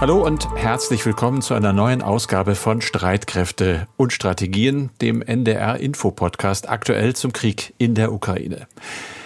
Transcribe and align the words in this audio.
Hallo 0.00 0.24
und 0.24 0.48
herzlich 0.54 1.04
willkommen 1.04 1.42
zu 1.42 1.54
einer 1.54 1.72
neuen 1.72 2.02
Ausgabe 2.02 2.54
von 2.54 2.80
Streitkräfte 2.80 3.88
und 3.96 4.12
Strategien, 4.12 4.90
dem 5.00 5.22
NDR 5.22 5.80
Info 5.80 6.12
Podcast 6.12 6.68
aktuell 6.68 7.16
zum 7.16 7.32
Krieg 7.32 7.74
in 7.78 7.96
der 7.96 8.12
Ukraine. 8.12 8.68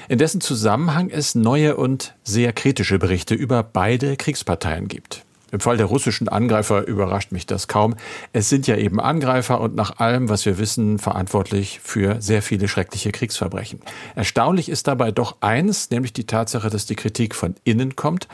In 0.09 0.17
dessen 0.17 0.41
Zusammenhang 0.41 1.11
es 1.11 1.35
neue 1.35 1.77
und 1.77 2.15
sehr 2.25 2.55
kritische 2.55 2.99
Berichte 2.99 3.35
über 3.35 3.63
beide 3.63 4.17
Kriegsparteien 4.17 4.89
gibt. 4.89 5.27
Im 5.51 5.61
Fall 5.61 5.77
der 5.77 5.85
russischen 5.85 6.31
Angreifer 6.31 6.87
überrascht 6.87 7.33
mich 7.33 7.45
das 7.45 7.69
kaum. 7.69 7.95
Es 8.33 8.49
sind 8.49 8.67
ja 8.67 8.77
eben 8.77 8.99
Angreifer 8.99 9.61
und 9.61 9.75
nach 9.75 9.99
allem, 9.99 10.31
was 10.31 10.47
wir 10.47 10.57
wissen, 10.57 10.99
verantwortlich 10.99 11.81
für 11.83 12.23
sehr 12.23 12.41
viele 12.41 12.67
schreckliche 12.67 13.13
Kriegsverbrechen. 13.13 13.81
Erstaunlich 14.15 14.71
ist 14.71 14.89
dabei 14.89 15.13
doch 15.13 15.37
eins, 15.43 15.91
nämlich 15.91 16.15
die 16.15 16.25
Tatsache, 16.25 16.71
dass 16.71 16.87
die 16.87 16.97
Kritik 16.97 17.35
von 17.35 17.57
innen 17.65 17.95
kommt 17.95 18.27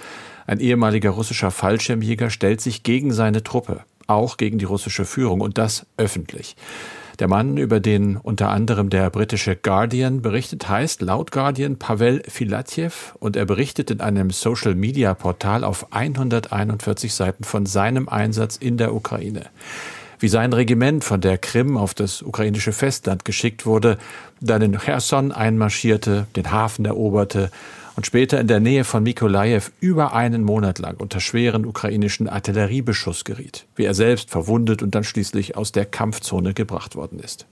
ein 0.49 0.61
ehemaliger 0.61 1.11
russischer 1.11 1.51
Fallschirmjäger 1.51 2.31
stellt 2.31 2.63
sich 2.63 2.83
gegen 2.83 3.13
seine 3.13 3.43
Truppe, 3.43 3.83
auch 4.07 4.39
gegen 4.39 4.59
die 4.59 4.65
russische 4.65 5.05
Führung 5.05 5.43
und 5.43 5.59
das 5.59 5.85
öffentlich. 5.99 6.57
Der 7.19 7.29
Mann, 7.29 7.59
über 7.59 7.81
den 7.81 8.17
unter 8.17 8.49
anderem 8.49 8.89
der 8.89 9.11
britische 9.11 9.57
Guardian 9.57 10.23
berichtet, 10.23 10.67
heißt 10.67 11.03
laut 11.03 11.33
Guardian 11.33 11.77
Pavel 11.77 12.23
Filatjew 12.27 12.93
und 13.19 13.37
er 13.37 13.45
berichtet 13.45 13.91
in 13.91 14.01
einem 14.01 14.31
Social-Media-Portal 14.31 15.65
auf 15.65 15.93
141 15.93 17.13
Seiten 17.13 17.45
von 17.45 17.67
seinem 17.67 18.09
Einsatz 18.09 18.57
in 18.57 18.79
der 18.79 18.95
Ukraine. 18.95 19.47
Wie 20.19 20.29
sein 20.29 20.55
Regiment 20.55 21.05
von 21.05 21.21
der 21.21 21.37
Krim 21.37 21.77
auf 21.77 21.93
das 21.93 22.23
ukrainische 22.23 22.73
Festland 22.73 23.27
geschickt 23.27 23.67
wurde, 23.67 23.99
dann 24.41 24.63
in 24.63 24.79
Cherson 24.79 25.31
einmarschierte, 25.31 26.27
den 26.37 26.51
Hafen 26.53 26.87
eroberte 26.87 27.51
und 27.99 28.07
später 28.07 28.39
in 28.39 28.47
der 28.47 28.61
Nähe 28.61 28.85
von 28.85 29.03
Mikolajew 29.03 29.63
über 29.81 30.13
einen 30.13 30.45
Monat 30.45 30.79
lang 30.79 30.99
unter 30.99 31.19
schweren 31.19 31.67
ukrainischen 31.67 32.29
Artilleriebeschuss 32.29 33.25
geriet, 33.25 33.67
wie 33.75 33.87
er 33.87 33.95
selbst 33.95 34.31
verwundet 34.31 34.85
und 34.85 34.95
dann 34.95 35.03
schließlich 35.03 35.57
aus 35.57 35.73
der 35.73 35.85
Kampfzone 35.85 36.55
gebracht 36.55 36.95
worden 36.95 37.19
ist. 37.19 37.49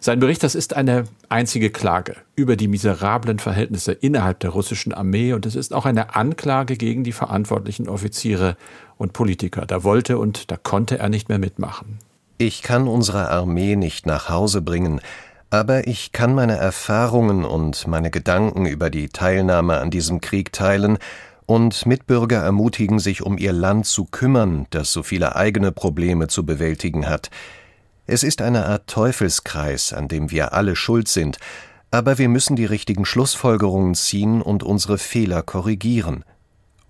Sein 0.00 0.18
Bericht, 0.18 0.42
das 0.42 0.56
ist 0.56 0.74
eine 0.74 1.04
einzige 1.28 1.70
Klage 1.70 2.16
über 2.34 2.56
die 2.56 2.66
miserablen 2.66 3.38
Verhältnisse 3.38 3.92
innerhalb 3.92 4.40
der 4.40 4.50
russischen 4.50 4.92
Armee 4.92 5.32
und 5.32 5.46
es 5.46 5.54
ist 5.54 5.72
auch 5.72 5.86
eine 5.86 6.16
Anklage 6.16 6.76
gegen 6.76 7.04
die 7.04 7.12
verantwortlichen 7.12 7.88
Offiziere 7.88 8.56
und 8.96 9.12
Politiker. 9.12 9.64
Da 9.64 9.84
wollte 9.84 10.18
und 10.18 10.50
da 10.50 10.56
konnte 10.56 10.98
er 10.98 11.08
nicht 11.08 11.28
mehr 11.28 11.38
mitmachen. 11.38 12.00
Ich 12.40 12.62
kann 12.62 12.88
unsere 12.88 13.30
Armee 13.30 13.76
nicht 13.76 14.06
nach 14.06 14.28
Hause 14.28 14.60
bringen, 14.60 15.00
aber 15.50 15.86
ich 15.86 16.12
kann 16.12 16.34
meine 16.34 16.56
Erfahrungen 16.56 17.44
und 17.44 17.86
meine 17.86 18.10
Gedanken 18.10 18.66
über 18.66 18.90
die 18.90 19.08
Teilnahme 19.08 19.78
an 19.78 19.90
diesem 19.90 20.20
Krieg 20.20 20.52
teilen 20.52 20.98
und 21.46 21.86
Mitbürger 21.86 22.38
ermutigen, 22.38 22.98
sich 22.98 23.22
um 23.22 23.38
ihr 23.38 23.52
Land 23.52 23.86
zu 23.86 24.04
kümmern, 24.04 24.66
das 24.70 24.92
so 24.92 25.02
viele 25.02 25.36
eigene 25.36 25.72
Probleme 25.72 26.28
zu 26.28 26.44
bewältigen 26.44 27.08
hat. 27.08 27.30
Es 28.06 28.22
ist 28.22 28.42
eine 28.42 28.66
Art 28.66 28.86
Teufelskreis, 28.86 29.92
an 29.92 30.08
dem 30.08 30.30
wir 30.30 30.52
alle 30.52 30.76
schuld 30.76 31.08
sind, 31.08 31.38
aber 31.90 32.18
wir 32.18 32.28
müssen 32.28 32.54
die 32.54 32.66
richtigen 32.66 33.06
Schlussfolgerungen 33.06 33.94
ziehen 33.94 34.42
und 34.42 34.62
unsere 34.62 34.98
Fehler 34.98 35.42
korrigieren. 35.42 36.24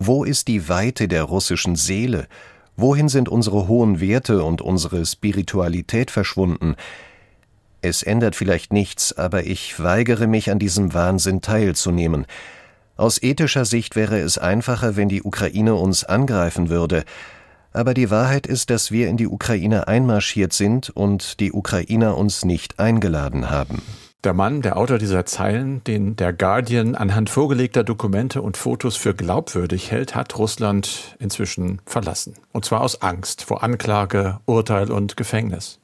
Wo 0.01 0.25
ist 0.25 0.49
die 0.49 0.69
Weite 0.69 1.07
der 1.07 1.23
russischen 1.25 1.77
Seele? 1.77 2.27
Wohin 2.77 3.09
sind 3.09 3.29
unsere 3.29 3.69
hohen 3.69 4.01
Werte 4.01 4.43
und 4.43 4.61
unsere 4.63 5.05
Spiritualität 5.07 6.11
verschwunden? 6.11 6.75
Es 7.81 8.03
ändert 8.03 8.35
vielleicht 8.35 8.73
nichts, 8.73 9.17
aber 9.17 9.45
ich 9.45 9.83
weigere 9.83 10.27
mich 10.27 10.51
an 10.51 10.59
diesem 10.59 10.95
Wahnsinn 10.95 11.41
teilzunehmen. 11.41 12.27
Aus 12.97 13.23
ethischer 13.23 13.65
Sicht 13.65 13.95
wäre 13.95 14.19
es 14.19 14.39
einfacher, 14.39 14.97
wenn 14.97 15.09
die 15.09 15.23
Ukraine 15.23 15.77
uns 15.77 16.03
angreifen 16.03 16.69
würde, 16.69 17.05
aber 17.73 17.95
die 17.95 18.11
Wahrheit 18.11 18.47
ist, 18.47 18.71
dass 18.71 18.91
wir 18.91 19.09
in 19.09 19.17
die 19.17 19.29
Ukraine 19.29 19.87
einmarschiert 19.87 20.53
sind 20.53 20.91
und 20.91 21.39
die 21.39 21.53
Ukrainer 21.53 22.17
uns 22.17 22.45
nicht 22.45 22.81
eingeladen 22.81 23.51
haben. 23.51 23.83
Der 24.25 24.35
Mann, 24.35 24.63
der 24.63 24.77
Autor 24.77 24.99
dieser 24.99 25.27
Zeilen, 25.27 25.85
den 25.85 26.17
der 26.17 26.33
Guardian 26.33 26.97
anhand 26.97 27.31
vorgelegter 27.31 27.85
Dokumente 27.85 28.43
und 28.43 28.57
Fotos 28.57 28.97
für 28.97 29.15
glaubwürdig 29.15 29.93
hält, 29.93 30.17
hat 30.17 30.37
Russland 30.37 31.17
inzwischen 31.21 31.81
verlassen. 31.87 32.35
Und 32.51 32.65
zwar 32.65 32.81
aus 32.81 33.01
Angst 33.01 33.45
vor 33.45 33.63
Anklage, 33.63 34.41
Urteil 34.45 34.91
und 34.91 35.17
Gefängnis. 35.17 35.79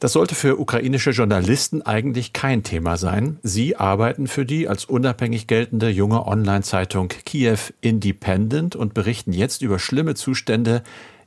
Das 0.00 0.12
sollte 0.12 0.34
für 0.34 0.58
ukrainische 0.58 1.10
Journalisten 1.10 1.82
eigentlich 1.82 2.32
kein 2.32 2.62
Thema 2.62 2.96
sein. 2.96 3.38
Sie 3.42 3.76
arbeiten 3.76 4.26
für 4.26 4.44
die 4.44 4.68
als 4.68 4.84
unabhängig 4.84 5.46
geltende 5.46 5.88
junge 5.88 6.26
Online-Zeitung 6.26 7.08
Kiew 7.08 7.58
Independent 7.80 8.76
und 8.76 8.94
berichten 8.94 9.32
jetzt 9.32 9.62
über 9.62 9.78
schlimme 9.78 10.14
Zustände 10.14 10.82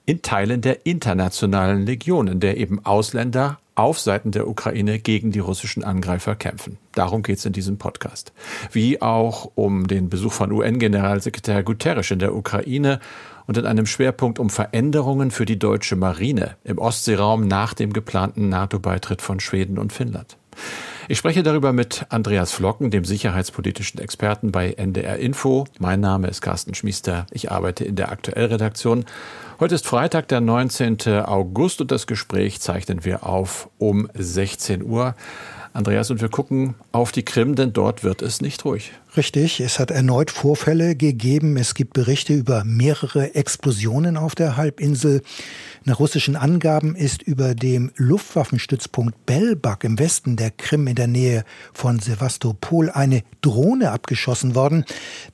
in 0.05 0.21
Teilen 0.21 0.61
der 0.61 0.85
internationalen 0.85 1.85
Legion, 1.85 2.27
in 2.27 2.39
der 2.39 2.57
eben 2.57 2.83
Ausländer 2.85 3.59
auf 3.75 3.99
Seiten 3.99 4.31
der 4.31 4.47
Ukraine 4.47 4.99
gegen 4.99 5.31
die 5.31 5.39
russischen 5.39 5.83
Angreifer 5.83 6.35
kämpfen. 6.35 6.77
Darum 6.93 7.23
geht 7.23 7.37
es 7.37 7.45
in 7.45 7.53
diesem 7.53 7.77
Podcast. 7.77 8.33
Wie 8.71 9.01
auch 9.01 9.51
um 9.55 9.87
den 9.87 10.09
Besuch 10.09 10.33
von 10.33 10.51
UN-Generalsekretär 10.51 11.63
Guterres 11.63 12.11
in 12.11 12.19
der 12.19 12.35
Ukraine 12.35 12.99
und 13.49 13.57
in 13.57 13.65
einem 13.65 13.87
Schwerpunkt 13.87 14.37
um 14.37 14.51
Veränderungen 14.51 15.31
für 15.31 15.45
die 15.45 15.57
deutsche 15.57 15.95
Marine 15.95 16.55
im 16.63 16.77
Ostseeraum 16.77 17.47
nach 17.47 17.73
dem 17.73 17.93
geplanten 17.93 18.47
NATO-Beitritt 18.47 19.23
von 19.23 19.39
Schweden 19.39 19.79
und 19.79 19.91
Finnland. 19.91 20.37
Ich 21.07 21.17
spreche 21.17 21.41
darüber 21.41 21.73
mit 21.73 22.05
Andreas 22.09 22.51
Flocken, 22.51 22.91
dem 22.91 23.05
sicherheitspolitischen 23.05 23.99
Experten 23.99 24.51
bei 24.51 24.73
NDR 24.73 25.17
Info. 25.17 25.65
Mein 25.79 25.99
Name 25.99 26.27
ist 26.27 26.41
Carsten 26.41 26.75
Schmiester. 26.75 27.25
Ich 27.31 27.51
arbeite 27.51 27.85
in 27.85 27.95
der 27.95 28.11
Aktuellredaktion. 28.11 29.05
Heute 29.59 29.73
ist 29.73 29.87
Freitag, 29.87 30.27
der 30.27 30.41
19. 30.41 30.99
August 31.25 31.81
und 31.81 31.89
das 31.89 32.05
Gespräch 32.05 32.61
zeichnen 32.61 33.03
wir 33.03 33.25
auf 33.25 33.67
um 33.79 34.07
16 34.13 34.83
Uhr. 34.83 35.15
Andreas, 35.73 36.09
und 36.09 36.21
wir 36.21 36.29
gucken 36.29 36.75
auf 36.91 37.11
die 37.11 37.23
Krim, 37.23 37.55
denn 37.55 37.73
dort 37.73 38.03
wird 38.03 38.21
es 38.21 38.41
nicht 38.41 38.65
ruhig. 38.65 38.91
Richtig, 39.17 39.59
es 39.59 39.79
hat 39.79 39.89
erneut 39.89 40.29
Vorfälle 40.29 40.95
gegeben. 40.95 41.57
Es 41.57 41.73
gibt 41.73 41.93
Berichte 41.93 42.33
über 42.33 42.63
mehrere 42.63 43.33
Explosionen 43.33 44.17
auf 44.17 44.35
der 44.35 44.55
Halbinsel. 44.55 45.21
Nach 45.83 45.99
russischen 45.99 46.35
Angaben 46.35 46.95
ist 46.95 47.23
über 47.23 47.55
dem 47.55 47.91
Luftwaffenstützpunkt 47.95 49.25
Belbak 49.25 49.83
im 49.83 49.97
Westen 49.97 50.35
der 50.35 50.51
Krim 50.51 50.85
in 50.85 50.95
der 50.95 51.07
Nähe 51.07 51.43
von 51.73 51.99
Sevastopol 51.99 52.91
eine 52.91 53.23
Drohne 53.41 53.91
abgeschossen 53.91 54.53
worden. 54.53 54.85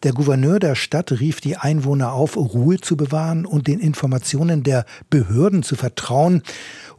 Der 0.04 0.14
Gouverneur 0.14 0.60
der 0.60 0.76
Stadt 0.76 1.12
rief 1.12 1.42
die 1.42 1.58
Einwohner 1.58 2.14
auf, 2.14 2.38
Ruhe 2.38 2.80
zu 2.80 2.96
bewahren 2.96 3.46
und 3.46 3.68
den 3.68 3.80
Informationen 3.80 4.64
der 4.64 4.86
Behörden 5.10 5.64
zu 5.64 5.76
vertrauen. 5.76 6.44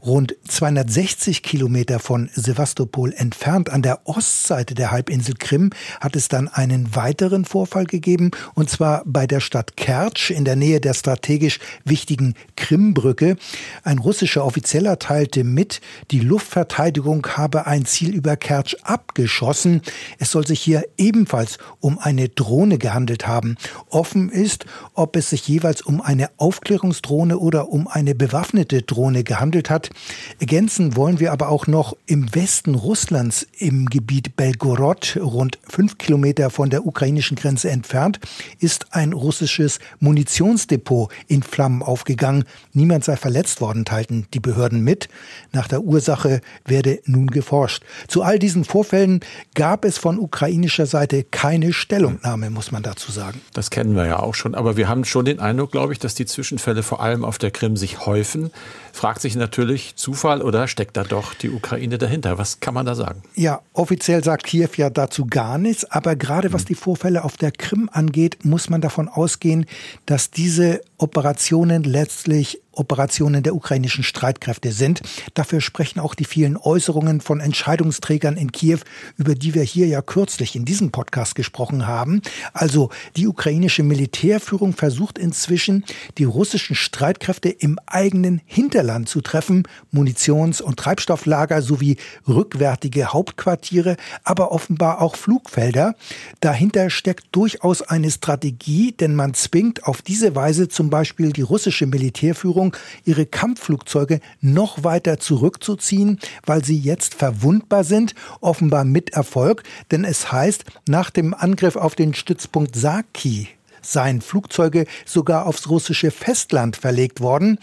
Rund 0.06 0.36
260 0.46 1.42
Kilometer 1.42 1.98
von 1.98 2.30
Sevastopol 2.32 3.12
entfernt 3.12 3.70
an 3.70 3.82
der 3.82 4.06
Ostseite 4.06 4.76
der 4.76 4.92
Halbinsel 4.92 5.34
Krim 5.36 5.70
hat 6.00 6.14
es 6.14 6.28
dann 6.28 6.46
einen 6.46 6.94
weiteren 6.94 7.44
Vorfall 7.44 7.86
gegeben, 7.86 8.30
und 8.54 8.70
zwar 8.70 9.02
bei 9.04 9.26
der 9.26 9.40
Stadt 9.40 9.76
Kertsch 9.76 10.30
in 10.30 10.44
der 10.44 10.54
Nähe 10.54 10.80
der 10.80 10.94
strategisch 10.94 11.58
wichtigen 11.84 12.34
Krimbrücke. 12.54 13.36
Ein 13.82 13.98
russischer 13.98 14.44
Offizieller 14.44 15.00
teilte 15.00 15.42
mit, 15.42 15.80
die 16.12 16.20
Luftverteidigung 16.20 17.26
habe 17.36 17.66
ein 17.66 17.84
Ziel 17.84 18.14
über 18.14 18.36
Kertsch 18.36 18.76
abgeschossen. 18.84 19.82
Es 20.20 20.30
soll 20.30 20.46
sich 20.46 20.60
hier 20.60 20.84
ebenfalls 20.96 21.58
um 21.80 21.98
eine 21.98 22.28
Drohne 22.28 22.78
gehandelt 22.78 23.26
haben. 23.26 23.56
Offen 23.90 24.28
ist, 24.28 24.66
ob 24.94 25.16
es 25.16 25.30
sich 25.30 25.48
jeweils 25.48 25.82
um 25.82 26.00
eine 26.00 26.30
Aufklärungsdrohne 26.36 27.38
oder 27.38 27.70
um 27.70 27.88
eine 27.88 28.14
bewaffnete 28.14 28.82
Drohne 28.82 29.24
gehandelt 29.24 29.68
hat. 29.68 29.90
Ergänzen 30.38 30.96
wollen 30.96 31.20
wir 31.20 31.32
aber 31.32 31.48
auch 31.48 31.66
noch 31.66 31.96
im 32.06 32.34
Westen 32.34 32.74
Russlands, 32.74 33.46
im 33.58 33.86
Gebiet 33.86 34.36
Belgorod, 34.36 35.18
rund 35.20 35.58
fünf 35.68 35.98
Kilometer 35.98 36.50
von 36.50 36.70
der 36.70 36.86
ukrainischen 36.86 37.36
Grenze 37.36 37.70
entfernt, 37.70 38.20
ist 38.58 38.94
ein 38.94 39.12
russisches 39.12 39.78
Munitionsdepot 40.00 41.10
in 41.28 41.42
Flammen 41.42 41.82
aufgegangen. 41.82 42.44
Niemand 42.76 43.04
sei 43.04 43.16
verletzt 43.16 43.62
worden, 43.62 43.86
teilten 43.86 44.26
die 44.34 44.40
Behörden 44.40 44.82
mit. 44.82 45.08
Nach 45.52 45.66
der 45.66 45.80
Ursache 45.80 46.42
werde 46.66 47.00
nun 47.06 47.28
geforscht. 47.28 47.82
Zu 48.06 48.22
all 48.22 48.38
diesen 48.38 48.66
Vorfällen 48.66 49.20
gab 49.54 49.86
es 49.86 49.96
von 49.96 50.18
ukrainischer 50.18 50.84
Seite 50.84 51.24
keine 51.24 51.72
Stellungnahme, 51.72 52.50
muss 52.50 52.72
man 52.72 52.82
dazu 52.82 53.10
sagen. 53.10 53.40
Das 53.54 53.70
kennen 53.70 53.96
wir 53.96 54.04
ja 54.04 54.18
auch 54.18 54.34
schon. 54.34 54.54
Aber 54.54 54.76
wir 54.76 54.90
haben 54.90 55.06
schon 55.06 55.24
den 55.24 55.40
Eindruck, 55.40 55.72
glaube 55.72 55.94
ich, 55.94 55.98
dass 55.98 56.14
die 56.14 56.26
Zwischenfälle 56.26 56.82
vor 56.82 57.00
allem 57.00 57.24
auf 57.24 57.38
der 57.38 57.50
Krim 57.50 57.78
sich 57.78 58.04
häufen. 58.04 58.50
Fragt 58.92 59.22
sich 59.22 59.36
natürlich 59.36 59.96
Zufall 59.96 60.42
oder 60.42 60.68
steckt 60.68 60.98
da 60.98 61.04
doch 61.04 61.32
die 61.32 61.48
Ukraine 61.48 61.96
dahinter? 61.96 62.36
Was 62.36 62.60
kann 62.60 62.74
man 62.74 62.84
da 62.84 62.94
sagen? 62.94 63.22
Ja, 63.34 63.60
offiziell 63.72 64.22
sagt 64.22 64.44
Kiew 64.44 64.68
ja 64.76 64.90
dazu 64.90 65.24
gar 65.24 65.56
nichts. 65.56 65.90
Aber 65.90 66.14
gerade 66.14 66.52
was 66.52 66.62
hm. 66.62 66.66
die 66.66 66.74
Vorfälle 66.74 67.24
auf 67.24 67.38
der 67.38 67.52
Krim 67.52 67.88
angeht, 67.90 68.44
muss 68.44 68.68
man 68.68 68.82
davon 68.82 69.08
ausgehen, 69.08 69.64
dass 70.04 70.30
diese 70.30 70.82
Operationen 70.98 71.82
letztlich 71.82 72.60
Operationen 72.76 73.42
der 73.42 73.54
ukrainischen 73.54 74.04
Streitkräfte 74.04 74.72
sind. 74.72 75.02
Dafür 75.34 75.60
sprechen 75.60 76.00
auch 76.00 76.14
die 76.14 76.24
vielen 76.24 76.56
Äußerungen 76.56 77.20
von 77.20 77.40
Entscheidungsträgern 77.40 78.36
in 78.36 78.52
Kiew, 78.52 78.80
über 79.16 79.34
die 79.34 79.54
wir 79.54 79.62
hier 79.62 79.86
ja 79.86 80.02
kürzlich 80.02 80.56
in 80.56 80.64
diesem 80.64 80.90
Podcast 80.90 81.34
gesprochen 81.34 81.86
haben. 81.86 82.22
Also 82.52 82.90
die 83.16 83.26
ukrainische 83.26 83.82
Militärführung 83.82 84.72
versucht 84.72 85.18
inzwischen, 85.18 85.84
die 86.18 86.24
russischen 86.24 86.76
Streitkräfte 86.76 87.48
im 87.48 87.78
eigenen 87.86 88.40
Hinterland 88.44 89.08
zu 89.08 89.20
treffen, 89.20 89.64
Munitions- 89.92 90.62
und 90.62 90.78
Treibstofflager 90.78 91.62
sowie 91.62 91.96
rückwärtige 92.28 93.12
Hauptquartiere, 93.12 93.96
aber 94.24 94.52
offenbar 94.52 95.00
auch 95.00 95.16
Flugfelder. 95.16 95.94
Dahinter 96.40 96.90
steckt 96.90 97.26
durchaus 97.32 97.82
eine 97.82 98.10
Strategie, 98.10 98.92
denn 98.92 99.14
man 99.14 99.34
zwingt 99.34 99.84
auf 99.84 100.02
diese 100.02 100.34
Weise 100.34 100.68
zum 100.68 100.90
Beispiel 100.90 101.32
die 101.32 101.42
russische 101.42 101.86
Militärführung, 101.86 102.65
ihre 103.04 103.26
Kampfflugzeuge 103.26 104.20
noch 104.40 104.84
weiter 104.84 105.18
zurückzuziehen, 105.18 106.18
weil 106.44 106.64
sie 106.64 106.78
jetzt 106.78 107.14
verwundbar 107.14 107.84
sind, 107.84 108.14
offenbar 108.40 108.84
mit 108.84 109.10
Erfolg, 109.10 109.62
denn 109.90 110.04
es 110.04 110.32
heißt, 110.32 110.64
nach 110.88 111.10
dem 111.10 111.34
Angriff 111.34 111.76
auf 111.76 111.94
den 111.94 112.14
Stützpunkt 112.14 112.76
Saki 112.76 113.48
seien 113.92 114.20
Flugzeuge 114.20 114.86
sogar 115.04 115.46
aufs 115.46 115.68
russische 115.68 116.10
Festland 116.10 116.76
verlegt 116.76 117.20
worden. 117.20 117.58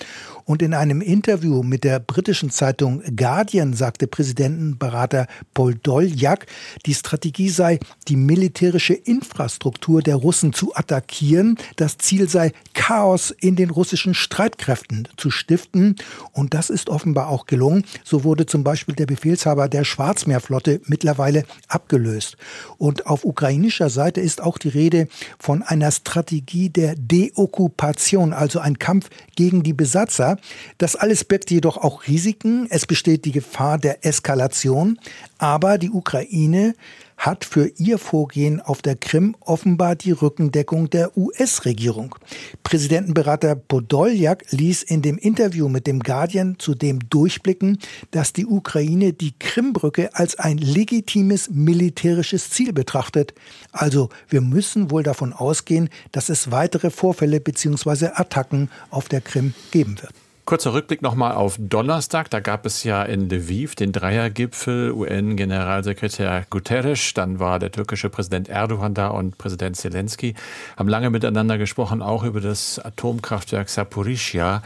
Und 0.45 0.61
in 0.61 0.73
einem 0.73 1.01
Interview 1.01 1.63
mit 1.63 1.83
der 1.83 1.99
britischen 1.99 2.49
Zeitung 2.49 3.01
Guardian 3.15 3.73
sagte 3.73 4.07
Präsidentenberater 4.07 5.27
Paul 5.53 5.75
Doljak, 5.75 6.47
die 6.85 6.93
Strategie 6.93 7.49
sei, 7.49 7.79
die 8.09 8.17
militärische 8.17 8.93
Infrastruktur 8.93 10.01
der 10.01 10.15
Russen 10.15 10.51
zu 10.51 10.75
attackieren. 10.75 11.57
Das 11.77 11.97
Ziel 11.97 12.27
sei, 12.27 12.51
Chaos 12.73 13.31
in 13.31 13.55
den 13.55 13.69
russischen 13.69 14.13
Streitkräften 14.13 15.07
zu 15.15 15.31
stiften. 15.31 15.95
Und 16.33 16.53
das 16.53 16.69
ist 16.69 16.89
offenbar 16.89 17.29
auch 17.29 17.45
gelungen. 17.45 17.85
So 18.03 18.23
wurde 18.25 18.45
zum 18.45 18.63
Beispiel 18.65 18.95
der 18.95 19.05
Befehlshaber 19.05 19.69
der 19.69 19.85
Schwarzmeerflotte 19.85 20.81
mittlerweile 20.85 21.45
abgelöst. 21.69 22.35
Und 22.77 23.07
auf 23.07 23.23
ukrainischer 23.23 23.89
Seite 23.89 24.19
ist 24.19 24.41
auch 24.41 24.57
die 24.57 24.69
Rede 24.69 25.07
von 25.39 25.63
einer 25.63 25.91
Strategie 25.91 26.12
der 26.21 26.95
Deokkupation, 26.95 28.33
also 28.33 28.59
ein 28.59 28.79
Kampf 28.79 29.09
gegen 29.35 29.63
die 29.63 29.73
Besatzer. 29.73 30.37
Das 30.77 30.95
alles 30.95 31.23
birgt 31.23 31.51
jedoch 31.51 31.77
auch 31.77 32.07
Risiken. 32.07 32.67
Es 32.69 32.85
besteht 32.85 33.25
die 33.25 33.31
Gefahr 33.31 33.77
der 33.77 34.05
Eskalation. 34.05 34.99
Aber 35.37 35.77
die 35.77 35.89
Ukraine 35.89 36.75
hat 37.17 37.45
für 37.45 37.67
ihr 37.77 37.97
Vorgehen 37.97 38.61
auf 38.61 38.81
der 38.81 38.95
Krim 38.95 39.35
offenbar 39.39 39.95
die 39.95 40.11
Rückendeckung 40.11 40.89
der 40.89 41.17
US-Regierung. 41.17 42.15
Präsidentenberater 42.63 43.55
Podoljak 43.55 44.45
ließ 44.51 44.83
in 44.83 45.01
dem 45.01 45.17
Interview 45.17 45.69
mit 45.69 45.87
dem 45.87 45.99
Guardian 45.99 46.55
zudem 46.59 46.99
durchblicken, 47.09 47.79
dass 48.11 48.33
die 48.33 48.45
Ukraine 48.45 49.13
die 49.13 49.33
Krimbrücke 49.37 50.15
als 50.15 50.37
ein 50.39 50.57
legitimes 50.57 51.49
militärisches 51.49 52.49
Ziel 52.49 52.73
betrachtet. 52.73 53.33
Also 53.71 54.09
wir 54.29 54.41
müssen 54.41 54.91
wohl 54.91 55.03
davon 55.03 55.33
ausgehen, 55.33 55.89
dass 56.11 56.29
es 56.29 56.51
weitere 56.51 56.89
Vorfälle 56.89 57.39
bzw. 57.39 58.07
Attacken 58.13 58.69
auf 58.89 59.09
der 59.09 59.21
Krim 59.21 59.53
geben 59.71 60.01
wird. 60.01 60.22
Kurzer 60.45 60.73
Rückblick 60.73 61.01
nochmal 61.01 61.35
auf 61.35 61.55
Donnerstag. 61.57 62.29
Da 62.29 62.41
gab 62.41 62.65
es 62.65 62.83
ja 62.83 63.01
in 63.03 63.29
Lviv 63.29 63.75
den 63.75 63.93
Dreiergipfel 63.93 64.91
UN-Generalsekretär 64.91 66.45
Guterres. 66.49 67.13
Dann 67.13 67.39
war 67.39 67.59
der 67.59 67.71
türkische 67.71 68.09
Präsident 68.09 68.49
Erdogan 68.49 68.93
da 68.93 69.07
und 69.07 69.37
Präsident 69.37 69.77
Zelensky. 69.77 70.35
Haben 70.75 70.89
lange 70.89 71.09
miteinander 71.11 71.57
gesprochen, 71.57 72.01
auch 72.01 72.23
über 72.23 72.41
das 72.41 72.77
Atomkraftwerk 72.77 73.69
Saporischia. 73.69 74.63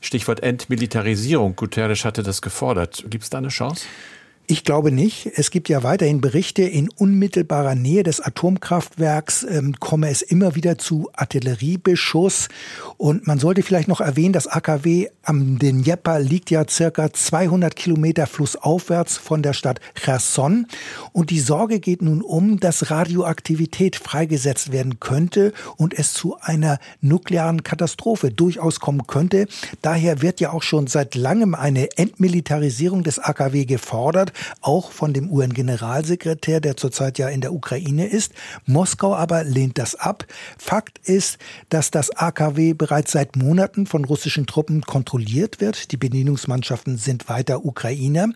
Stichwort 0.00 0.42
Entmilitarisierung. 0.42 1.54
Guterres 1.54 2.04
hatte 2.04 2.24
das 2.24 2.42
gefordert. 2.42 3.04
Gibt 3.08 3.22
es 3.22 3.30
da 3.30 3.38
eine 3.38 3.48
Chance? 3.48 3.86
Ich 4.46 4.62
glaube 4.64 4.92
nicht. 4.92 5.30
Es 5.36 5.50
gibt 5.50 5.70
ja 5.70 5.82
weiterhin 5.82 6.20
Berichte, 6.20 6.64
in 6.64 6.90
unmittelbarer 6.90 7.74
Nähe 7.74 8.02
des 8.02 8.20
Atomkraftwerks 8.20 9.42
ähm, 9.44 9.76
komme 9.80 10.10
es 10.10 10.20
immer 10.20 10.54
wieder 10.54 10.76
zu 10.76 11.08
Artilleriebeschuss. 11.14 12.48
Und 12.98 13.26
man 13.26 13.38
sollte 13.38 13.62
vielleicht 13.62 13.88
noch 13.88 14.02
erwähnen, 14.02 14.34
das 14.34 14.46
AKW 14.46 15.08
am 15.22 15.58
Dnjepr 15.58 16.18
liegt 16.18 16.50
ja 16.50 16.68
circa 16.68 17.10
200 17.10 17.74
Kilometer 17.74 18.26
flussaufwärts 18.26 19.16
von 19.16 19.42
der 19.42 19.54
Stadt 19.54 19.80
Cherson. 19.94 20.66
Und 21.12 21.30
die 21.30 21.40
Sorge 21.40 21.80
geht 21.80 22.02
nun 22.02 22.20
um, 22.20 22.60
dass 22.60 22.90
Radioaktivität 22.90 23.96
freigesetzt 23.96 24.72
werden 24.72 25.00
könnte 25.00 25.54
und 25.78 25.98
es 25.98 26.12
zu 26.12 26.36
einer 26.42 26.80
nuklearen 27.00 27.62
Katastrophe 27.62 28.30
durchaus 28.30 28.78
kommen 28.78 29.06
könnte. 29.06 29.46
Daher 29.80 30.20
wird 30.20 30.40
ja 30.40 30.52
auch 30.52 30.62
schon 30.62 30.86
seit 30.86 31.14
langem 31.14 31.54
eine 31.54 31.96
Entmilitarisierung 31.96 33.04
des 33.04 33.18
AKW 33.18 33.64
gefordert 33.64 34.33
auch 34.60 34.90
von 34.90 35.12
dem 35.12 35.30
UN-Generalsekretär, 35.30 36.60
der 36.60 36.76
zurzeit 36.76 37.18
ja 37.18 37.28
in 37.28 37.40
der 37.40 37.52
Ukraine 37.52 38.06
ist. 38.06 38.32
Moskau 38.66 39.14
aber 39.14 39.44
lehnt 39.44 39.78
das 39.78 39.94
ab. 39.94 40.26
Fakt 40.58 40.98
ist, 41.06 41.38
dass 41.68 41.90
das 41.90 42.10
AKW 42.10 42.74
bereits 42.74 43.12
seit 43.12 43.36
Monaten 43.36 43.86
von 43.86 44.04
russischen 44.04 44.46
Truppen 44.46 44.82
kontrolliert 44.82 45.60
wird. 45.60 45.92
Die 45.92 45.96
Bedienungsmannschaften 45.96 46.98
sind 46.98 47.28
weiter 47.28 47.64
Ukrainer. 47.64 48.28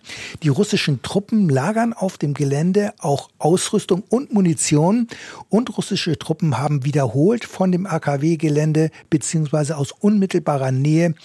Die 0.43 0.49
russischen 0.49 1.01
Truppen 1.01 1.49
lagern 1.49 1.93
auf 1.93 2.17
dem 2.17 2.33
Gelände 2.33 2.93
auch 2.99 3.29
Ausrüstung 3.37 4.03
und 4.09 4.33
Munition 4.33 5.07
und 5.49 5.77
russische 5.77 6.17
Truppen 6.17 6.57
haben 6.57 6.85
wiederholt 6.85 7.45
von 7.45 7.71
dem 7.71 7.85
AKW-Gelände 7.85 8.91
beziehungsweise 9.09 9.77
aus 9.77 9.91
unmittelbarer 9.91 10.71
Nähe 10.71 11.15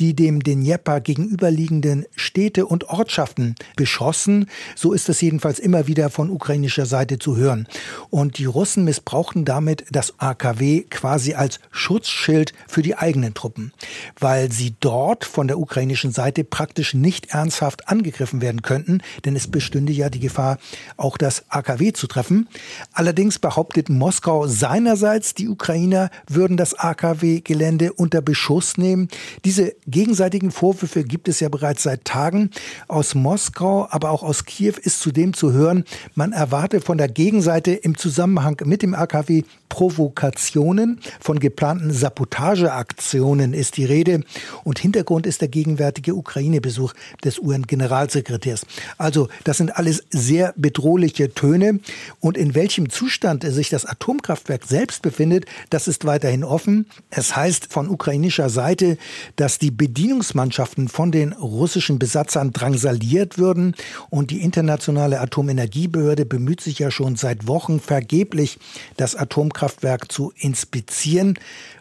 die 0.00 0.14
dem 0.14 0.42
Dnjepr 0.42 1.00
gegenüberliegenden 1.00 2.06
Städte 2.14 2.66
und 2.66 2.88
Ortschaften 2.88 3.54
beschossen 3.76 4.15
geschossen. 4.16 4.46
So 4.74 4.92
ist 4.92 5.08
es 5.08 5.20
jedenfalls 5.20 5.58
immer 5.58 5.86
wieder 5.86 6.10
von 6.10 6.30
ukrainischer 6.30 6.86
Seite 6.86 7.18
zu 7.18 7.36
hören. 7.36 7.66
Und 8.10 8.38
die 8.38 8.44
Russen 8.46 8.84
missbrauchten 8.84 9.44
damit 9.44 9.84
das 9.90 10.14
AKW 10.18 10.82
quasi 10.90 11.34
als 11.34 11.60
Schutzschild 11.70 12.52
für 12.66 12.82
die 12.82 12.96
eigenen 12.96 13.34
Truppen, 13.34 13.72
weil 14.18 14.50
sie 14.52 14.74
dort 14.80 15.24
von 15.24 15.48
der 15.48 15.58
ukrainischen 15.58 16.12
Seite 16.12 16.44
praktisch 16.44 16.94
nicht 16.94 17.30
ernsthaft 17.30 17.88
angegriffen 17.88 18.40
werden 18.40 18.62
könnten, 18.62 19.02
denn 19.24 19.36
es 19.36 19.48
bestünde 19.48 19.92
ja 19.92 20.08
die 20.08 20.20
Gefahr, 20.20 20.58
auch 20.96 21.18
das 21.18 21.44
AKW 21.48 21.92
zu 21.92 22.06
treffen. 22.06 22.48
Allerdings 22.92 23.38
behauptet 23.38 23.88
Moskau 23.88 24.46
seinerseits, 24.46 25.34
die 25.34 25.48
Ukrainer 25.48 26.10
würden 26.28 26.56
das 26.56 26.74
AKW-Gelände 26.74 27.92
unter 27.92 28.22
Beschuss 28.22 28.78
nehmen. 28.78 29.08
Diese 29.44 29.74
gegenseitigen 29.86 30.50
Vorwürfe 30.50 31.04
gibt 31.04 31.28
es 31.28 31.40
ja 31.40 31.48
bereits 31.48 31.82
seit 31.82 32.04
Tagen 32.04 32.50
aus 32.88 33.14
Moskau, 33.14 33.88
aber 33.90 34.05
auch 34.10 34.22
aus 34.22 34.44
Kiew 34.44 34.74
ist 34.82 35.00
zudem 35.00 35.32
zu 35.34 35.52
hören, 35.52 35.84
man 36.14 36.32
erwarte 36.32 36.80
von 36.80 36.98
der 36.98 37.08
Gegenseite 37.08 37.72
im 37.72 37.96
Zusammenhang 37.96 38.60
mit 38.64 38.82
dem 38.82 38.94
AKW 38.94 39.42
Provokationen, 39.68 41.00
von 41.20 41.40
geplanten 41.40 41.92
Sabotageaktionen 41.92 43.52
ist 43.52 43.76
die 43.76 43.84
Rede 43.84 44.22
und 44.64 44.78
Hintergrund 44.78 45.26
ist 45.26 45.40
der 45.40 45.48
gegenwärtige 45.48 46.14
Ukraine-Besuch 46.14 46.94
des 47.24 47.38
UN-Generalsekretärs. 47.38 48.64
Also 48.96 49.28
das 49.44 49.58
sind 49.58 49.76
alles 49.76 50.04
sehr 50.10 50.54
bedrohliche 50.56 51.34
Töne 51.34 51.80
und 52.20 52.36
in 52.36 52.54
welchem 52.54 52.90
Zustand 52.90 53.44
sich 53.44 53.68
das 53.68 53.84
Atomkraftwerk 53.84 54.64
selbst 54.64 55.02
befindet, 55.02 55.46
das 55.70 55.88
ist 55.88 56.04
weiterhin 56.04 56.44
offen. 56.44 56.86
Es 57.10 57.36
heißt 57.36 57.72
von 57.72 57.88
ukrainischer 57.88 58.48
Seite, 58.48 58.98
dass 59.36 59.58
die 59.58 59.70
Bedienungsmannschaften 59.70 60.88
von 60.88 61.12
den 61.12 61.32
russischen 61.32 61.98
Besatzern 61.98 62.52
drangsaliert 62.52 63.38
würden 63.38 63.74
und 64.10 64.30
die 64.30 64.42
internationale 64.42 65.20
Atomenergiebehörde 65.20 66.24
bemüht 66.24 66.60
sich 66.60 66.78
ja 66.78 66.90
schon 66.90 67.16
seit 67.16 67.46
Wochen 67.46 67.80
vergeblich, 67.80 68.58
das 68.96 69.16
Atomkraftwerk 69.16 70.10
zu 70.10 70.32
inspizieren. 70.36 71.38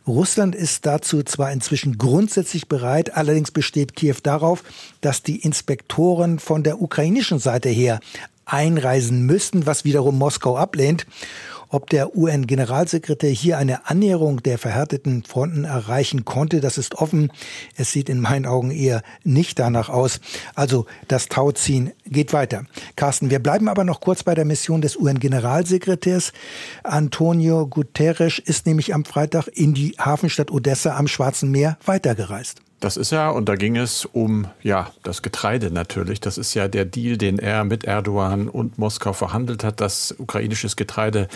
Russland 0.07 0.55
ist 0.55 0.85
dazu 0.85 1.23
zwar 1.23 1.51
inzwischen 1.51 1.97
grundsätzlich 1.97 2.67
bereit, 2.67 3.15
allerdings 3.15 3.51
besteht 3.51 3.95
Kiew 3.95 4.17
darauf, 4.23 4.63
dass 5.01 5.23
die 5.23 5.37
Inspektoren 5.37 6.39
von 6.39 6.63
der 6.63 6.81
ukrainischen 6.81 7.39
Seite 7.39 7.69
her 7.69 7.99
einreisen 8.45 9.25
müssten, 9.25 9.65
was 9.65 9.85
wiederum 9.85 10.17
Moskau 10.17 10.57
ablehnt. 10.57 11.05
Ob 11.69 11.89
der 11.89 12.15
UN-Generalsekretär 12.15 13.29
hier 13.29 13.57
eine 13.57 13.87
Annäherung 13.87 14.43
der 14.43 14.57
verhärteten 14.57 15.23
Fronten 15.23 15.63
erreichen 15.63 16.25
konnte, 16.25 16.61
das 16.61 16.77
ist 16.77 16.95
offen. 16.95 17.31
Es 17.75 17.91
sieht 17.91 18.09
in 18.09 18.19
meinen 18.19 18.45
Augen 18.45 18.71
eher 18.71 19.01
nicht 19.23 19.59
danach 19.59 19.89
aus. 19.89 20.19
Also 20.55 20.85
das 21.07 21.27
Tauziehen 21.27 21.91
geht 22.05 22.33
weiter. 22.33 22.65
Carsten, 22.95 23.29
wir 23.29 23.39
bleiben 23.39 23.67
aber 23.67 23.83
noch 23.83 24.01
kurz 24.01 24.23
bei 24.23 24.35
der 24.35 24.45
Mission 24.45 24.81
des 24.81 24.97
UN-Generalsekretärs. 24.97 26.33
Antonio 26.83 27.67
Guterres 27.67 28.39
ist 28.39 28.65
nämlich 28.65 28.93
am 28.93 29.05
Freitag 29.05 29.47
in 29.47 29.73
die 29.73 29.95
Hafenstadt 29.97 30.51
Odessa 30.51 30.95
am 30.95 31.07
Schwarzen 31.07 31.51
Meer 31.51 31.77
weitergereist. 31.85 32.64
Das 32.81 32.97
ist 32.97 33.13
er 33.13 33.33
und 33.33 33.47
da 33.47 33.55
ging 33.55 33.77
es 33.77 34.05
um 34.05 34.47
ja 34.61 34.91
das 35.01 35.21
Getreide 35.21 35.71
natürlich. 35.71 36.19
Das 36.19 36.37
ist 36.37 36.53
ja 36.55 36.67
der 36.67 36.83
Deal, 36.83 37.17
den 37.17 37.39
er 37.39 37.63
mit 37.63 37.85
Erdogan 37.85 38.49
und 38.49 38.77
Moskau 38.77 39.13
verhandelt 39.13 39.63
hat, 39.63 39.79
dass 39.79 40.13
ukrainisches 40.17 40.75
Getreide 40.75 41.29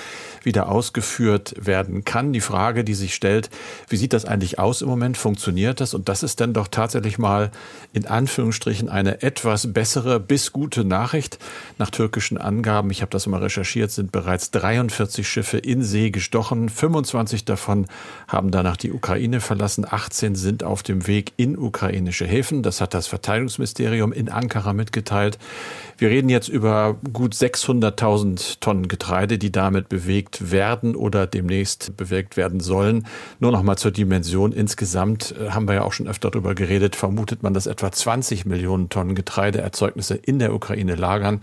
wieder 0.44 0.70
ausgeführt 0.70 1.56
werden 1.58 2.04
kann. 2.04 2.34
Die 2.34 2.42
Frage, 2.42 2.84
die 2.84 2.94
sich 2.94 3.16
stellt, 3.16 3.50
wie 3.88 3.96
sieht 3.96 4.12
das 4.12 4.26
eigentlich 4.26 4.60
aus 4.60 4.82
im 4.82 4.90
Moment? 4.90 5.18
Funktioniert 5.18 5.80
das? 5.80 5.94
Und 5.94 6.10
das 6.10 6.24
ist 6.24 6.42
dann 6.42 6.54
doch 6.54 6.68
tatsächlich 6.68 7.18
mal 7.18 7.52
in 7.94 8.06
Anführungsstrichen 8.06 8.90
eine 8.90 9.22
etwas 9.22 9.72
bessere 9.72 10.20
bis 10.20 10.52
gute 10.52 10.84
Nachricht. 10.84 11.40
Nach 11.78 11.90
türkischen 11.90 12.38
Angaben, 12.38 12.92
ich 12.92 13.02
habe 13.02 13.12
das 13.12 13.28
mal 13.28 13.42
recherchiert, 13.42 13.92
sind 13.92 14.12
bereits 14.12 14.52
43 14.52 15.28
Schiffe 15.28 15.58
in 15.58 15.84
See 15.84 16.12
gestochen. 16.12 16.68
25 16.68 17.46
davon 17.46 17.88
haben 18.28 18.52
danach 18.52 18.76
die 18.76 18.92
Ukraine 18.92 19.40
verlassen. 19.40 19.86
18 19.90 20.36
sind 20.36 20.66
auf 20.66 20.84
dem 20.84 21.08
Weg 21.08 21.29
in 21.38 21.58
ukrainische 21.58 22.26
Häfen. 22.26 22.64
Das 22.64 22.82
hat 22.82 22.94
das 22.94 23.08
Verteidigungsministerium 23.08 24.12
in 24.12 24.30
Ankara 24.30 24.74
mitgeteilt. 24.74 25.38
Wir 25.98 26.10
reden 26.10 26.30
jetzt 26.30 26.48
über 26.48 26.98
gut 27.12 27.34
600.000 27.34 28.60
Tonnen 28.60 28.88
Getreide, 28.88 29.38
die 29.38 29.52
damit 29.52 29.90
bewegt 29.90 30.52
werden 30.52 30.96
oder 30.96 31.28
demnächst 31.28 31.98
bewegt 31.98 32.38
werden 32.38 32.60
sollen. 32.60 33.06
Nur 33.40 33.52
noch 33.52 33.64
mal 33.64 33.78
zur 33.78 33.92
Dimension. 33.92 34.52
Insgesamt 34.52 35.36
äh, 35.38 35.50
haben 35.50 35.68
wir 35.68 35.76
ja 35.76 35.84
auch 35.84 35.94
schon 35.94 36.08
öfter 36.08 36.32
darüber 36.32 36.56
geredet, 36.56 36.96
vermutet 36.96 37.44
man, 37.44 37.54
dass 37.54 37.68
etwa 37.68 37.92
20 37.92 38.46
Millionen 38.46 38.90
Tonnen 38.90 39.16
Getreideerzeugnisse 39.16 40.16
in 40.16 40.40
der 40.40 40.54
Ukraine 40.54 40.96
lagern. 40.96 41.42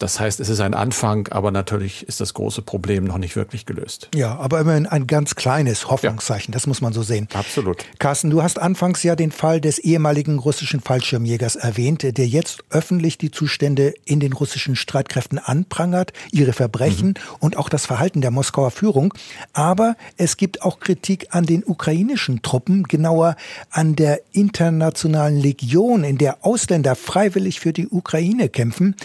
Das 0.00 0.18
heißt, 0.18 0.40
es 0.40 0.48
ist 0.48 0.60
ein 0.60 0.72
Anfang, 0.72 1.28
aber 1.28 1.50
natürlich 1.50 2.08
ist 2.08 2.22
das 2.22 2.32
große 2.32 2.62
Problem 2.62 3.04
noch 3.04 3.18
nicht 3.18 3.36
wirklich 3.36 3.66
gelöst. 3.66 4.08
Ja, 4.14 4.34
aber 4.36 4.58
immerhin 4.58 4.86
ein 4.86 5.06
ganz 5.06 5.34
kleines 5.34 5.90
Hoffnungszeichen, 5.90 6.52
ja. 6.52 6.54
das 6.54 6.66
muss 6.66 6.80
man 6.80 6.94
so 6.94 7.02
sehen. 7.02 7.28
Absolut. 7.34 7.84
Carsten, 7.98 8.30
du 8.30 8.42
hast 8.42 8.58
anfangs 8.58 9.02
ja 9.02 9.14
den 9.14 9.30
Fall 9.30 9.60
des 9.60 9.78
ehemaligen 9.78 10.38
russischen 10.38 10.80
Fallschirmjägers 10.80 11.56
erwähnt, 11.56 12.02
der 12.02 12.26
jetzt 12.26 12.64
öffentlich 12.70 13.18
die 13.18 13.30
Zustände 13.30 13.92
in 14.06 14.20
den 14.20 14.32
russischen 14.32 14.74
Streitkräften 14.74 15.38
anprangert, 15.38 16.14
ihre 16.32 16.54
Verbrechen 16.54 17.08
mhm. 17.08 17.36
und 17.40 17.58
auch 17.58 17.68
das 17.68 17.84
Verhalten 17.84 18.22
der 18.22 18.30
Moskauer 18.30 18.70
Führung. 18.70 19.12
Aber 19.52 19.96
es 20.16 20.38
gibt 20.38 20.62
auch 20.62 20.80
Kritik 20.80 21.28
an 21.32 21.44
den 21.44 21.62
ukrainischen 21.62 22.40
Truppen, 22.40 22.84
genauer 22.84 23.36
an 23.68 23.96
der 23.96 24.22
internationalen 24.32 25.36
Legion, 25.36 26.04
in 26.04 26.16
der 26.16 26.38
Ausländer 26.42 26.94
freiwillig 26.94 27.60
für 27.60 27.74
die 27.74 27.88
Ukraine 27.88 28.48
kämpfen. 28.48 28.96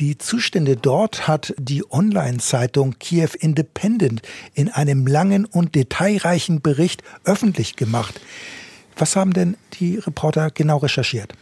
Die 0.00 0.18
Zustände 0.40 0.74
dort 0.74 1.28
hat 1.28 1.52
die 1.58 1.84
Online-Zeitung 1.92 2.98
Kiew 2.98 3.28
Independent 3.38 4.22
in 4.54 4.70
einem 4.70 5.06
langen 5.06 5.44
und 5.44 5.74
detailreichen 5.74 6.62
Bericht 6.62 7.02
öffentlich 7.26 7.76
gemacht. 7.76 8.22
Was 8.96 9.16
haben 9.16 9.34
denn 9.34 9.58
die 9.74 9.98
Reporter 9.98 10.50
genau 10.50 10.78
recherchiert? 10.78 11.34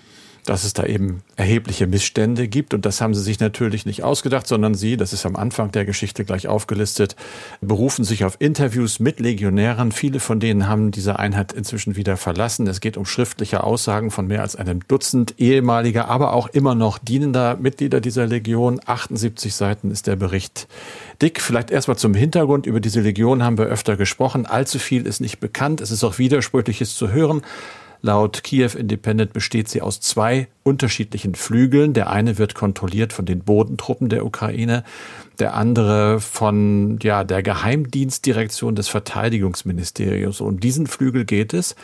Dass 0.48 0.64
es 0.64 0.72
da 0.72 0.84
eben 0.84 1.22
erhebliche 1.36 1.86
Missstände 1.86 2.48
gibt. 2.48 2.72
Und 2.72 2.86
das 2.86 3.00
haben 3.00 3.14
sie 3.14 3.22
sich 3.22 3.38
natürlich 3.38 3.84
nicht 3.84 4.02
ausgedacht, 4.02 4.46
sondern 4.46 4.74
sie, 4.74 4.96
das 4.96 5.12
ist 5.12 5.26
am 5.26 5.36
Anfang 5.36 5.72
der 5.72 5.84
Geschichte 5.84 6.24
gleich 6.24 6.48
aufgelistet, 6.48 7.16
berufen 7.60 8.04
sich 8.04 8.24
auf 8.24 8.36
Interviews 8.38 8.98
mit 8.98 9.20
Legionären. 9.20 9.92
Viele 9.92 10.20
von 10.20 10.40
denen 10.40 10.66
haben 10.66 10.90
diese 10.90 11.18
Einheit 11.18 11.52
inzwischen 11.52 11.96
wieder 11.96 12.16
verlassen. 12.16 12.66
Es 12.66 12.80
geht 12.80 12.96
um 12.96 13.04
schriftliche 13.04 13.62
Aussagen 13.62 14.10
von 14.10 14.26
mehr 14.26 14.40
als 14.40 14.56
einem 14.56 14.80
Dutzend 14.88 15.34
ehemaliger, 15.38 16.08
aber 16.08 16.32
auch 16.32 16.48
immer 16.48 16.74
noch 16.74 16.96
dienender 16.98 17.56
Mitglieder 17.56 18.00
dieser 18.00 18.26
Legion. 18.26 18.80
78 18.84 19.54
Seiten 19.54 19.90
ist 19.90 20.06
der 20.06 20.16
Bericht 20.16 20.66
dick. 21.20 21.42
Vielleicht 21.42 21.70
erstmal 21.70 21.98
zum 21.98 22.14
Hintergrund. 22.14 22.64
Über 22.64 22.80
diese 22.80 23.02
Legion 23.02 23.42
haben 23.42 23.58
wir 23.58 23.66
öfter 23.66 23.96
gesprochen. 23.96 24.46
Allzu 24.46 24.78
viel 24.78 25.06
ist 25.06 25.20
nicht 25.20 25.40
bekannt. 25.40 25.82
Es 25.82 25.90
ist 25.90 26.04
auch 26.04 26.18
widersprüchliches 26.18 26.94
zu 26.94 27.10
hören. 27.10 27.42
Laut 28.00 28.44
Kiew 28.44 28.70
Independent 28.76 29.32
besteht 29.32 29.68
sie 29.68 29.82
aus 29.82 30.00
zwei 30.00 30.48
unterschiedlichen 30.62 31.34
Flügeln. 31.34 31.94
Der 31.94 32.10
eine 32.10 32.38
wird 32.38 32.54
kontrolliert 32.54 33.12
von 33.12 33.26
den 33.26 33.40
Bodentruppen 33.40 34.08
der 34.08 34.24
Ukraine, 34.24 34.84
der 35.40 35.54
andere 35.54 36.20
von 36.20 36.98
ja, 37.02 37.24
der 37.24 37.42
Geheimdienstdirektion 37.42 38.76
des 38.76 38.88
Verteidigungsministeriums. 38.88 40.40
Um 40.40 40.60
diesen 40.60 40.86
Flügel 40.86 41.24
geht 41.24 41.54
es. 41.54 41.74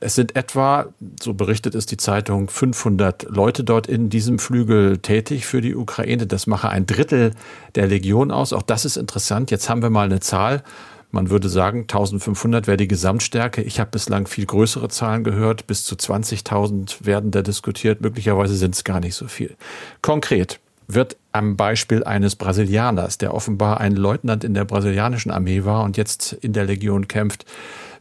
Es 0.00 0.16
sind 0.16 0.34
etwa, 0.34 0.86
so 1.20 1.34
berichtet 1.34 1.76
es 1.76 1.86
die 1.86 1.96
Zeitung, 1.96 2.48
500 2.48 3.28
Leute 3.28 3.62
dort 3.62 3.86
in 3.86 4.10
diesem 4.10 4.40
Flügel 4.40 4.98
tätig 4.98 5.46
für 5.46 5.60
die 5.60 5.76
Ukraine. 5.76 6.26
Das 6.26 6.48
mache 6.48 6.70
ein 6.70 6.86
Drittel 6.86 7.32
der 7.76 7.86
Legion 7.86 8.32
aus. 8.32 8.52
Auch 8.52 8.62
das 8.62 8.84
ist 8.84 8.96
interessant. 8.96 9.52
Jetzt 9.52 9.68
haben 9.68 9.82
wir 9.82 9.90
mal 9.90 10.06
eine 10.06 10.18
Zahl 10.18 10.64
man 11.12 11.30
würde 11.30 11.48
sagen, 11.48 11.82
1500 11.82 12.66
wäre 12.66 12.76
die 12.76 12.88
Gesamtstärke. 12.88 13.62
Ich 13.62 13.78
habe 13.78 13.90
bislang 13.90 14.26
viel 14.26 14.46
größere 14.46 14.88
Zahlen 14.88 15.24
gehört. 15.24 15.66
Bis 15.66 15.84
zu 15.84 15.94
20.000 15.94 17.04
werden 17.04 17.30
da 17.30 17.42
diskutiert. 17.42 18.00
Möglicherweise 18.00 18.56
sind 18.56 18.74
es 18.74 18.82
gar 18.82 18.98
nicht 18.98 19.14
so 19.14 19.28
viel. 19.28 19.54
Konkret 20.00 20.58
wird 20.88 21.16
am 21.30 21.56
Beispiel 21.56 22.02
eines 22.02 22.36
Brasilianers, 22.36 23.18
der 23.18 23.34
offenbar 23.34 23.80
ein 23.80 23.94
Leutnant 23.94 24.42
in 24.42 24.54
der 24.54 24.64
brasilianischen 24.64 25.30
Armee 25.30 25.64
war 25.64 25.84
und 25.84 25.96
jetzt 25.96 26.32
in 26.32 26.52
der 26.52 26.64
Legion 26.64 27.08
kämpft, 27.08 27.44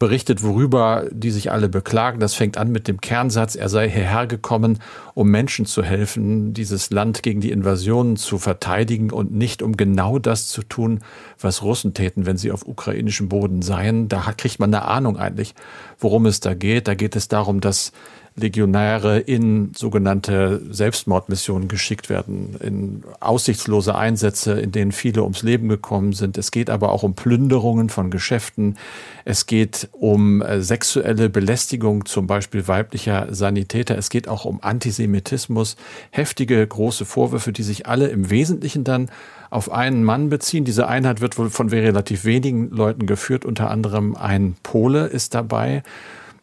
berichtet, 0.01 0.41
worüber 0.41 1.05
die 1.11 1.29
sich 1.29 1.51
alle 1.51 1.69
beklagen. 1.69 2.19
Das 2.19 2.33
fängt 2.33 2.57
an 2.57 2.71
mit 2.71 2.87
dem 2.87 3.01
Kernsatz, 3.01 3.53
er 3.53 3.69
sei 3.69 3.87
hierher 3.87 4.25
gekommen, 4.25 4.79
um 5.13 5.29
Menschen 5.29 5.67
zu 5.67 5.83
helfen, 5.83 6.55
dieses 6.55 6.89
Land 6.89 7.21
gegen 7.21 7.39
die 7.39 7.51
Invasionen 7.51 8.17
zu 8.17 8.39
verteidigen 8.39 9.11
und 9.11 9.31
nicht 9.31 9.61
um 9.61 9.77
genau 9.77 10.17
das 10.17 10.47
zu 10.47 10.63
tun, 10.63 11.01
was 11.39 11.61
Russen 11.61 11.93
täten, 11.93 12.25
wenn 12.25 12.37
sie 12.37 12.51
auf 12.51 12.67
ukrainischem 12.67 13.29
Boden 13.29 13.61
seien. 13.61 14.07
Da 14.07 14.33
kriegt 14.35 14.57
man 14.57 14.73
eine 14.73 14.85
Ahnung 14.85 15.17
eigentlich, 15.17 15.53
worum 15.99 16.25
es 16.25 16.39
da 16.39 16.55
geht. 16.55 16.87
Da 16.87 16.95
geht 16.95 17.15
es 17.15 17.27
darum, 17.27 17.61
dass 17.61 17.91
Legionäre 18.35 19.19
in 19.19 19.73
sogenannte 19.75 20.61
Selbstmordmissionen 20.69 21.67
geschickt 21.67 22.09
werden, 22.09 22.55
in 22.61 23.03
aussichtslose 23.19 23.93
Einsätze, 23.95 24.53
in 24.53 24.71
denen 24.71 24.93
viele 24.93 25.23
ums 25.23 25.43
Leben 25.43 25.67
gekommen 25.67 26.13
sind. 26.13 26.37
Es 26.37 26.51
geht 26.51 26.69
aber 26.69 26.93
auch 26.93 27.03
um 27.03 27.13
Plünderungen 27.13 27.89
von 27.89 28.09
Geschäften. 28.09 28.77
Es 29.25 29.47
geht 29.47 29.89
um 29.91 30.41
äh, 30.41 30.61
sexuelle 30.61 31.29
Belästigung, 31.29 32.05
zum 32.05 32.25
Beispiel 32.25 32.69
weiblicher 32.69 33.27
Sanitäter. 33.31 33.97
Es 33.97 34.09
geht 34.09 34.29
auch 34.29 34.45
um 34.45 34.63
Antisemitismus. 34.63 35.75
Heftige, 36.11 36.65
große 36.65 37.03
Vorwürfe, 37.03 37.51
die 37.51 37.63
sich 37.63 37.87
alle 37.87 38.07
im 38.07 38.29
Wesentlichen 38.29 38.85
dann 38.85 39.09
auf 39.49 39.69
einen 39.69 40.05
Mann 40.05 40.29
beziehen. 40.29 40.63
Diese 40.63 40.87
Einheit 40.87 41.19
wird 41.19 41.37
wohl 41.37 41.49
von 41.49 41.67
relativ 41.67 42.23
wenigen 42.23 42.69
Leuten 42.69 43.07
geführt. 43.07 43.43
Unter 43.43 43.69
anderem 43.69 44.15
ein 44.15 44.55
Pole 44.63 45.07
ist 45.07 45.33
dabei 45.35 45.83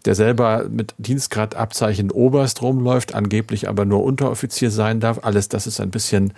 der 0.09 0.15
selber 0.15 0.65
mit 0.71 0.95
Dienstgradabzeichen 0.97 2.11
Oberst 2.11 2.63
rumläuft, 2.63 3.15
angeblich 3.15 3.69
aber 3.69 3.85
nur 3.85 4.03
Unteroffizier 4.03 4.71
sein 4.71 5.01
darf. 5.01 5.21
Alles 5.23 5.51
das 5.51 5.67
ist 5.67 5.81
ein 5.81 5.91
bisschen 5.91 6.33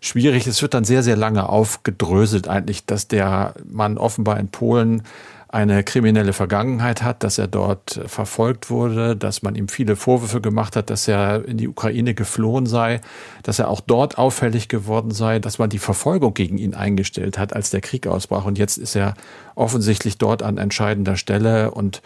schwierig. 0.00 0.46
Es 0.46 0.62
wird 0.62 0.72
dann 0.72 0.84
sehr, 0.84 1.02
sehr 1.02 1.16
lange 1.16 1.48
aufgedröselt 1.48 2.46
eigentlich, 2.46 2.86
dass 2.86 3.08
der 3.08 3.54
Mann 3.68 3.98
offenbar 3.98 4.38
in 4.38 4.50
Polen 4.50 5.02
eine 5.48 5.82
kriminelle 5.82 6.32
Vergangenheit 6.32 7.02
hat, 7.02 7.24
dass 7.24 7.38
er 7.38 7.48
dort 7.48 8.00
verfolgt 8.06 8.70
wurde, 8.70 9.16
dass 9.16 9.42
man 9.42 9.56
ihm 9.56 9.66
viele 9.66 9.96
Vorwürfe 9.96 10.40
gemacht 10.40 10.76
hat, 10.76 10.88
dass 10.88 11.08
er 11.08 11.44
in 11.44 11.56
die 11.56 11.66
Ukraine 11.66 12.14
geflohen 12.14 12.66
sei, 12.66 13.00
dass 13.42 13.58
er 13.58 13.66
auch 13.68 13.80
dort 13.80 14.16
auffällig 14.16 14.68
geworden 14.68 15.10
sei, 15.10 15.40
dass 15.40 15.58
man 15.58 15.70
die 15.70 15.80
Verfolgung 15.80 16.34
gegen 16.34 16.56
ihn 16.56 16.74
eingestellt 16.74 17.36
hat, 17.36 17.52
als 17.52 17.70
der 17.70 17.80
Krieg 17.80 18.06
ausbrach. 18.06 18.44
Und 18.44 18.58
jetzt 18.58 18.76
ist 18.78 18.94
er 18.94 19.14
offensichtlich 19.56 20.18
dort 20.18 20.44
an 20.44 20.56
entscheidender 20.56 21.16
Stelle 21.16 21.72
und 21.72 22.00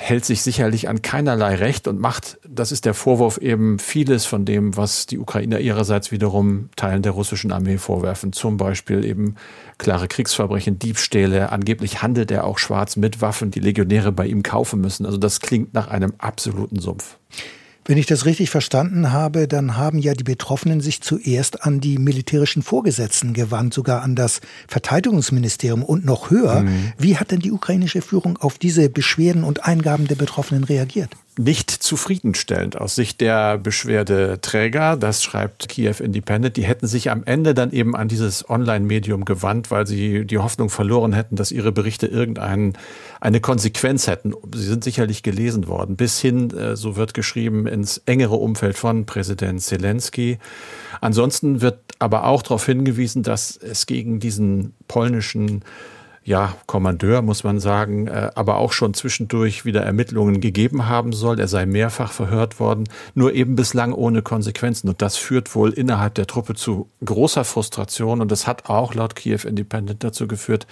hält 0.00 0.24
sich 0.24 0.40
sicherlich 0.40 0.88
an 0.88 1.02
keinerlei 1.02 1.56
Recht 1.56 1.86
und 1.86 2.00
macht, 2.00 2.38
das 2.48 2.72
ist 2.72 2.86
der 2.86 2.94
Vorwurf 2.94 3.36
eben 3.36 3.78
vieles 3.78 4.24
von 4.24 4.46
dem, 4.46 4.74
was 4.76 5.04
die 5.04 5.18
Ukrainer 5.18 5.60
ihrerseits 5.60 6.10
wiederum 6.10 6.70
Teilen 6.74 7.02
der 7.02 7.12
russischen 7.12 7.52
Armee 7.52 7.76
vorwerfen. 7.76 8.32
Zum 8.32 8.56
Beispiel 8.56 9.04
eben 9.04 9.36
klare 9.76 10.08
Kriegsverbrechen, 10.08 10.78
Diebstähle. 10.78 11.52
Angeblich 11.52 12.00
handelt 12.00 12.30
er 12.30 12.44
auch 12.44 12.58
schwarz 12.58 12.96
mit 12.96 13.20
Waffen, 13.20 13.50
die 13.50 13.60
Legionäre 13.60 14.10
bei 14.10 14.26
ihm 14.26 14.42
kaufen 14.42 14.80
müssen. 14.80 15.04
Also 15.04 15.18
das 15.18 15.40
klingt 15.40 15.74
nach 15.74 15.88
einem 15.88 16.14
absoluten 16.16 16.78
Sumpf. 16.78 17.18
Wenn 17.90 17.98
ich 17.98 18.06
das 18.06 18.24
richtig 18.24 18.50
verstanden 18.50 19.10
habe, 19.10 19.48
dann 19.48 19.76
haben 19.76 19.98
ja 19.98 20.14
die 20.14 20.22
Betroffenen 20.22 20.80
sich 20.80 21.00
zuerst 21.00 21.64
an 21.64 21.80
die 21.80 21.98
militärischen 21.98 22.62
Vorgesetzten 22.62 23.32
gewandt, 23.32 23.74
sogar 23.74 24.02
an 24.02 24.14
das 24.14 24.40
Verteidigungsministerium 24.68 25.82
und 25.82 26.04
noch 26.04 26.30
höher. 26.30 26.60
Mhm. 26.60 26.92
Wie 26.98 27.16
hat 27.16 27.32
denn 27.32 27.40
die 27.40 27.50
ukrainische 27.50 28.00
Führung 28.00 28.36
auf 28.36 28.58
diese 28.58 28.88
Beschwerden 28.90 29.42
und 29.42 29.64
Eingaben 29.64 30.06
der 30.06 30.14
Betroffenen 30.14 30.62
reagiert? 30.62 31.16
Nicht 31.44 31.70
zufriedenstellend 31.70 32.78
aus 32.78 32.94
Sicht 32.94 33.20
der 33.20 33.56
Beschwerdeträger. 33.56 34.96
Das 34.96 35.22
schreibt 35.22 35.68
Kiew 35.68 35.94
Independent. 36.00 36.56
Die 36.56 36.64
hätten 36.64 36.86
sich 36.86 37.10
am 37.10 37.24
Ende 37.24 37.54
dann 37.54 37.72
eben 37.72 37.96
an 37.96 38.08
dieses 38.08 38.48
Online-Medium 38.48 39.24
gewandt, 39.24 39.70
weil 39.70 39.86
sie 39.86 40.26
die 40.26 40.38
Hoffnung 40.38 40.68
verloren 40.68 41.12
hätten, 41.12 41.36
dass 41.36 41.50
ihre 41.50 41.72
Berichte 41.72 42.06
irgendeine 42.06 42.74
eine 43.20 43.40
Konsequenz 43.40 44.06
hätten. 44.06 44.34
Sie 44.54 44.64
sind 44.64 44.84
sicherlich 44.84 45.22
gelesen 45.22 45.66
worden. 45.66 45.96
Bis 45.96 46.20
hin, 46.20 46.50
äh, 46.50 46.76
so 46.76 46.96
wird 46.96 47.14
geschrieben, 47.14 47.66
ins 47.66 48.02
engere 48.06 48.36
Umfeld 48.36 48.76
von 48.76 49.06
Präsident 49.06 49.62
Zelensky. 49.62 50.38
Ansonsten 51.00 51.62
wird 51.62 51.78
aber 51.98 52.24
auch 52.24 52.42
darauf 52.42 52.66
hingewiesen, 52.66 53.22
dass 53.22 53.56
es 53.56 53.86
gegen 53.86 54.20
diesen 54.20 54.74
polnischen 54.88 55.64
ja, 56.22 56.54
Kommandeur, 56.66 57.22
muss 57.22 57.44
man 57.44 57.60
sagen, 57.60 58.06
äh, 58.06 58.30
aber 58.34 58.58
auch 58.58 58.72
schon 58.72 58.92
zwischendurch 58.92 59.64
wieder 59.64 59.82
Ermittlungen 59.82 60.40
gegeben 60.40 60.86
haben 60.86 61.12
soll. 61.12 61.40
Er 61.40 61.48
sei 61.48 61.64
mehrfach 61.64 62.12
verhört 62.12 62.60
worden, 62.60 62.84
nur 63.14 63.32
eben 63.32 63.56
bislang 63.56 63.92
ohne 63.92 64.20
Konsequenzen. 64.20 64.88
Und 64.88 65.00
das 65.00 65.16
führt 65.16 65.54
wohl 65.54 65.70
innerhalb 65.70 66.14
der 66.14 66.26
Truppe 66.26 66.54
zu 66.54 66.90
großer 67.04 67.44
Frustration. 67.44 68.20
Und 68.20 68.30
das 68.30 68.46
hat 68.46 68.68
auch 68.68 68.94
laut 68.94 69.16
Kiew 69.16 69.40
Independent 69.46 70.04
dazu 70.04 70.28
geführt, 70.28 70.66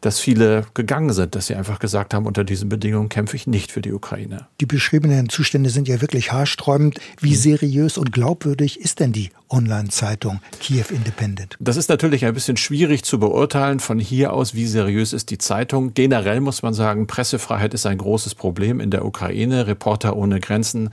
dass 0.00 0.20
viele 0.20 0.66
gegangen 0.74 1.12
sind, 1.12 1.34
dass 1.34 1.46
sie 1.46 1.54
einfach 1.54 1.78
gesagt 1.78 2.14
haben, 2.14 2.26
unter 2.26 2.44
diesen 2.44 2.68
Bedingungen 2.68 3.08
kämpfe 3.08 3.36
ich 3.36 3.46
nicht 3.46 3.72
für 3.72 3.82
die 3.82 3.92
Ukraine. 3.92 4.46
Die 4.60 4.66
beschriebenen 4.66 5.28
Zustände 5.28 5.70
sind 5.70 5.88
ja 5.88 6.00
wirklich 6.00 6.32
haarsträubend. 6.32 7.00
Wie 7.20 7.30
mhm. 7.30 7.36
seriös 7.36 7.98
und 7.98 8.12
glaubwürdig 8.12 8.80
ist 8.80 9.00
denn 9.00 9.12
die 9.12 9.30
Online-Zeitung 9.48 10.40
Kiew 10.60 10.86
Independent? 10.90 11.56
Das 11.60 11.76
ist 11.76 11.88
natürlich 11.88 12.24
ein 12.24 12.34
bisschen 12.34 12.56
schwierig 12.56 13.04
zu 13.04 13.18
beurteilen 13.18 13.80
von 13.80 13.98
hier 13.98 14.32
aus, 14.32 14.54
wie 14.54 14.66
seriös 14.66 15.12
ist 15.12 15.30
die 15.30 15.38
Zeitung. 15.38 15.94
Generell 15.94 16.40
muss 16.40 16.62
man 16.62 16.74
sagen, 16.74 17.06
Pressefreiheit 17.06 17.74
ist 17.74 17.86
ein 17.86 17.98
großes 17.98 18.34
Problem 18.34 18.80
in 18.80 18.90
der 18.90 19.04
Ukraine. 19.04 19.66
Reporter 19.66 20.16
ohne 20.16 20.40
Grenzen 20.40 20.90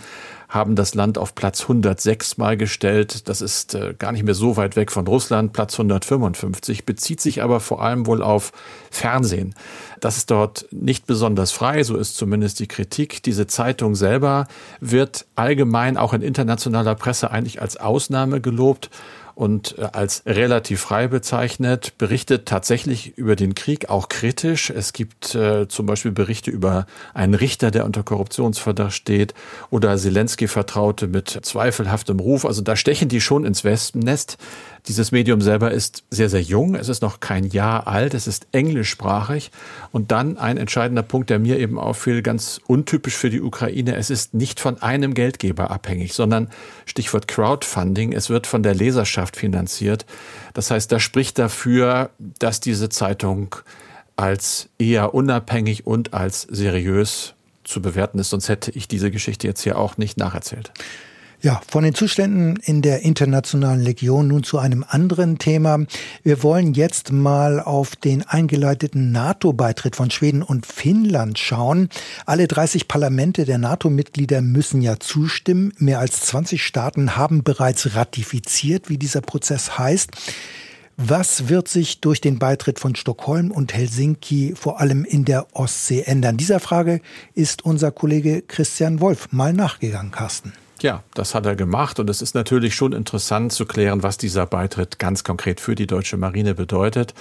haben 0.47 0.75
das 0.75 0.95
Land 0.95 1.17
auf 1.17 1.35
Platz 1.35 1.63
106 1.63 2.37
mal 2.37 2.55
gestellt. 2.55 3.27
Das 3.27 3.41
ist 3.41 3.75
äh, 3.75 3.93
gar 3.97 4.11
nicht 4.11 4.23
mehr 4.23 4.33
so 4.33 4.55
weit 4.55 4.75
weg 4.75 4.91
von 4.91 5.05
Russland, 5.05 5.51
Platz 5.51 5.73
155, 5.73 6.85
bezieht 6.85 7.19
sich 7.19 7.43
aber 7.43 7.59
vor 7.59 7.81
allem 7.81 8.05
wohl 8.05 8.21
auf 8.21 8.53
Fernsehen. 8.89 9.55
Das 9.99 10.17
ist 10.17 10.31
dort 10.31 10.67
nicht 10.71 11.05
besonders 11.05 11.51
frei, 11.51 11.83
so 11.83 11.97
ist 11.97 12.15
zumindest 12.15 12.59
die 12.59 12.67
Kritik. 12.67 13.21
Diese 13.23 13.47
Zeitung 13.47 13.95
selber 13.95 14.47
wird 14.79 15.25
allgemein 15.35 15.97
auch 15.97 16.13
in 16.13 16.21
internationaler 16.21 16.95
Presse 16.95 17.31
eigentlich 17.31 17.61
als 17.61 17.77
Ausnahme 17.77 18.39
gelobt 18.39 18.89
und 19.37 19.77
äh, 19.77 19.83
als 19.93 20.23
relativ 20.25 20.81
frei 20.81 21.07
bezeichnet, 21.07 21.93
berichtet 21.99 22.47
tatsächlich 22.47 23.19
über 23.19 23.35
den 23.35 23.53
Krieg 23.53 23.87
auch 23.87 24.09
kritisch. 24.09 24.71
Es 24.71 24.93
gibt 24.93 25.35
äh, 25.35 25.67
zum 25.67 25.85
Beispiel 25.85 26.11
Berichte 26.11 26.49
über 26.49 26.87
einen 27.13 27.35
Richter, 27.35 27.69
der 27.69 27.85
unter 27.85 28.01
Korruptionsverdacht 28.01 28.93
steht, 28.93 29.35
oder 29.69 29.95
Zelensky-Vertraute 29.95 31.07
mit 31.07 31.39
zweifelhaftem 31.43 32.19
Ruf. 32.19 32.45
Also 32.45 32.63
da 32.63 32.75
stechen 32.75 33.09
die 33.09 33.21
schon 33.21 33.45
ins 33.45 33.63
Wespennest. 33.63 34.37
Dieses 34.85 35.11
Medium 35.11 35.41
selber 35.41 35.71
ist 35.71 36.03
sehr, 36.09 36.29
sehr 36.29 36.41
jung. 36.41 36.75
Es 36.75 36.87
ist 36.87 37.01
noch 37.01 37.19
kein 37.19 37.45
Jahr 37.45 37.87
alt. 37.87 38.13
Es 38.13 38.27
ist 38.27 38.47
englischsprachig. 38.51 39.51
Und 39.91 40.11
dann 40.11 40.37
ein 40.37 40.57
entscheidender 40.57 41.03
Punkt, 41.03 41.29
der 41.29 41.39
mir 41.39 41.59
eben 41.59 41.79
auffiel, 41.79 42.21
ganz 42.21 42.61
untypisch 42.67 43.15
für 43.15 43.29
die 43.29 43.41
Ukraine. 43.41 43.95
Es 43.95 44.09
ist 44.09 44.33
nicht 44.33 44.59
von 44.59 44.81
einem 44.81 45.13
Geldgeber 45.13 45.71
abhängig, 45.71 46.13
sondern 46.13 46.49
Stichwort 46.85 47.27
Crowdfunding. 47.27 48.13
Es 48.13 48.29
wird 48.29 48.47
von 48.47 48.63
der 48.63 48.75
Leserschaft 48.75 49.35
finanziert. 49.35 50.05
Das 50.53 50.71
heißt, 50.71 50.91
das 50.91 51.01
spricht 51.01 51.39
dafür, 51.39 52.11
dass 52.39 52.59
diese 52.59 52.89
Zeitung 52.89 53.55
als 54.15 54.69
eher 54.79 55.13
unabhängig 55.13 55.85
und 55.85 56.13
als 56.13 56.41
seriös 56.43 57.33
zu 57.63 57.81
bewerten 57.81 58.19
ist. 58.19 58.29
Sonst 58.29 58.49
hätte 58.49 58.71
ich 58.71 58.87
diese 58.87 59.11
Geschichte 59.11 59.47
jetzt 59.47 59.61
hier 59.61 59.77
auch 59.77 59.97
nicht 59.97 60.17
nacherzählt. 60.17 60.71
Ja, 61.39 61.61
von 61.69 61.83
den 61.83 61.93
Zuständen 61.93 62.57
in 62.63 62.81
der 62.81 63.03
internationalen 63.03 63.79
Legion 63.79 64.27
nun 64.27 64.43
zu 64.43 64.57
einem 64.57 64.83
anderen 64.87 65.37
Thema. 65.37 65.85
Wir 66.23 66.41
wollen 66.41 66.73
jetzt 66.73 67.11
mal 67.11 67.59
auf 67.59 67.95
den 67.95 68.23
eingeleiteten 68.23 69.11
NATO-Beitritt 69.11 69.95
von 69.95 70.09
Schweden 70.09 70.41
und 70.41 70.65
Finnland 70.65 71.37
schauen. 71.37 71.89
Alle 72.25 72.47
30 72.47 72.87
Parlamente 72.87 73.45
der 73.45 73.59
NATO-Mitglieder 73.59 74.41
müssen 74.41 74.81
ja 74.81 74.99
zustimmen. 74.99 75.73
Mehr 75.77 75.99
als 75.99 76.21
20 76.21 76.63
Staaten 76.63 77.15
haben 77.15 77.43
bereits 77.43 77.93
ratifiziert, 77.93 78.89
wie 78.89 78.97
dieser 78.97 79.21
Prozess 79.21 79.77
heißt. 79.77 80.09
Was 80.97 81.49
wird 81.49 81.67
sich 81.67 82.01
durch 82.01 82.19
den 82.19 82.39
Beitritt 82.39 82.79
von 82.79 82.95
Stockholm 82.95 83.51
und 83.51 83.75
Helsinki 83.75 84.55
vor 84.55 84.79
allem 84.79 85.05
in 85.05 85.23
der 85.23 85.45
Ostsee 85.55 86.01
ändern? 86.01 86.37
Dieser 86.37 86.59
Frage 86.59 86.99
ist 87.35 87.63
unser 87.63 87.91
Kollege 87.91 88.41
Christian 88.41 89.01
Wolf 89.01 89.31
mal 89.31 89.53
nachgegangen, 89.53 90.09
Carsten. 90.09 90.53
Ja, 90.81 91.03
das 91.15 91.33
hat 91.33 91.45
er 91.47 91.55
gemacht 91.55 91.99
und 91.99 92.07
es 92.09 92.21
ist 92.21 92.35
natürlich 92.35 92.75
schon 92.75 92.93
interessant 92.93 93.51
zu 93.51 93.65
klären, 93.65 94.03
was 94.03 94.17
dieser 94.17 94.45
Beitritt 94.45 94.99
ganz 94.99 95.23
konkret 95.23 95.59
für 95.59 95.73
die 95.73 95.87
deutsche 95.87 96.17
Marine 96.17 96.53
bedeutet. 96.53 97.15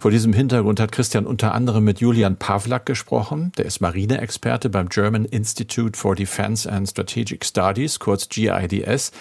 Vor 0.00 0.10
diesem 0.10 0.32
Hintergrund 0.32 0.80
hat 0.80 0.92
Christian 0.92 1.26
unter 1.26 1.54
anderem 1.54 1.84
mit 1.84 2.00
Julian 2.00 2.36
Pawlak 2.36 2.86
gesprochen. 2.86 3.52
Der 3.58 3.66
ist 3.66 3.80
Marineexperte 3.80 4.70
beim 4.70 4.88
German 4.88 5.26
Institute 5.26 5.98
for 5.98 6.14
Defense 6.14 6.70
and 6.70 6.88
Strategic 6.88 7.44
Studies, 7.44 7.98
kurz 7.98 8.28
GIDS. 8.30 9.12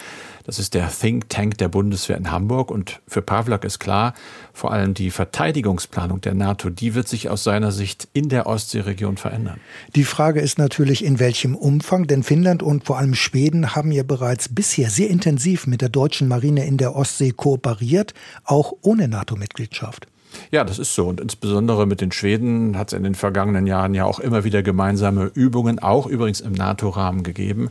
Das 0.44 0.60
ist 0.60 0.74
der 0.74 0.90
Think 0.90 1.30
Tank 1.30 1.58
der 1.58 1.68
Bundeswehr 1.68 2.18
in 2.18 2.32
Hamburg. 2.32 2.72
Und 2.72 3.02
für 3.08 3.22
Pawlak 3.22 3.64
ist 3.64 3.80
klar, 3.80 4.14
vor 4.54 4.72
allem 4.72 4.94
die 4.94 5.12
Verteidigungsplanung 5.12 6.22
der 6.22 6.34
NATO, 6.34 6.70
die 6.70 6.96
wird 6.96 7.08
sich 7.08 7.30
aus 7.30 7.44
seiner 7.44 7.72
Sicht 7.72 8.08
in 8.14 8.30
der 8.30 8.48
Ostseeregion 8.48 9.18
verändern. 9.18 9.60
Die 9.96 10.04
Frage 10.04 10.42
ist 10.42 10.58
natürlich, 10.58 11.04
in 11.04 11.20
welchem 11.20 11.56
Umfang, 11.56 12.08
denn 12.08 12.24
Finnland 12.24 12.64
und 12.64 12.86
vor 12.86 12.98
allem 12.98 13.16
Schweden 13.16 13.76
haben 13.76 13.92
ja 13.92 14.04
bereits 14.04 14.50
bisher 14.50 14.90
sehr 14.90 15.10
intensiv 15.10 15.68
mit 15.68 15.82
der 15.82 15.90
deutschen 15.90 16.28
Marine 16.28 16.66
in 16.66 16.78
der 16.78 16.96
Ostsee 16.96 17.32
kooperiert, 17.32 18.14
auch 18.44 18.74
ohne 18.82 19.08
NATO-Mitgliedschaft. 19.08 20.08
Ja, 20.50 20.64
das 20.64 20.80
ist 20.80 20.96
so. 20.96 21.08
Und 21.08 21.20
insbesondere 21.20 21.86
mit 21.86 22.02
den 22.02 22.12
Schweden 22.12 22.78
hat 22.78 22.92
es 22.92 22.98
in 22.98 23.04
den 23.04 23.16
vergangenen 23.16 23.68
Jahren 23.68 23.94
ja 23.94 24.06
auch 24.06 24.20
immer 24.20 24.44
wieder 24.44 24.64
gemeinsame 24.64 25.32
Übungen, 25.34 25.80
auch 25.80 26.08
übrigens 26.08 26.42
im 26.42 26.54
NATO-Rahmen 26.54 27.24
gegeben. 27.24 27.70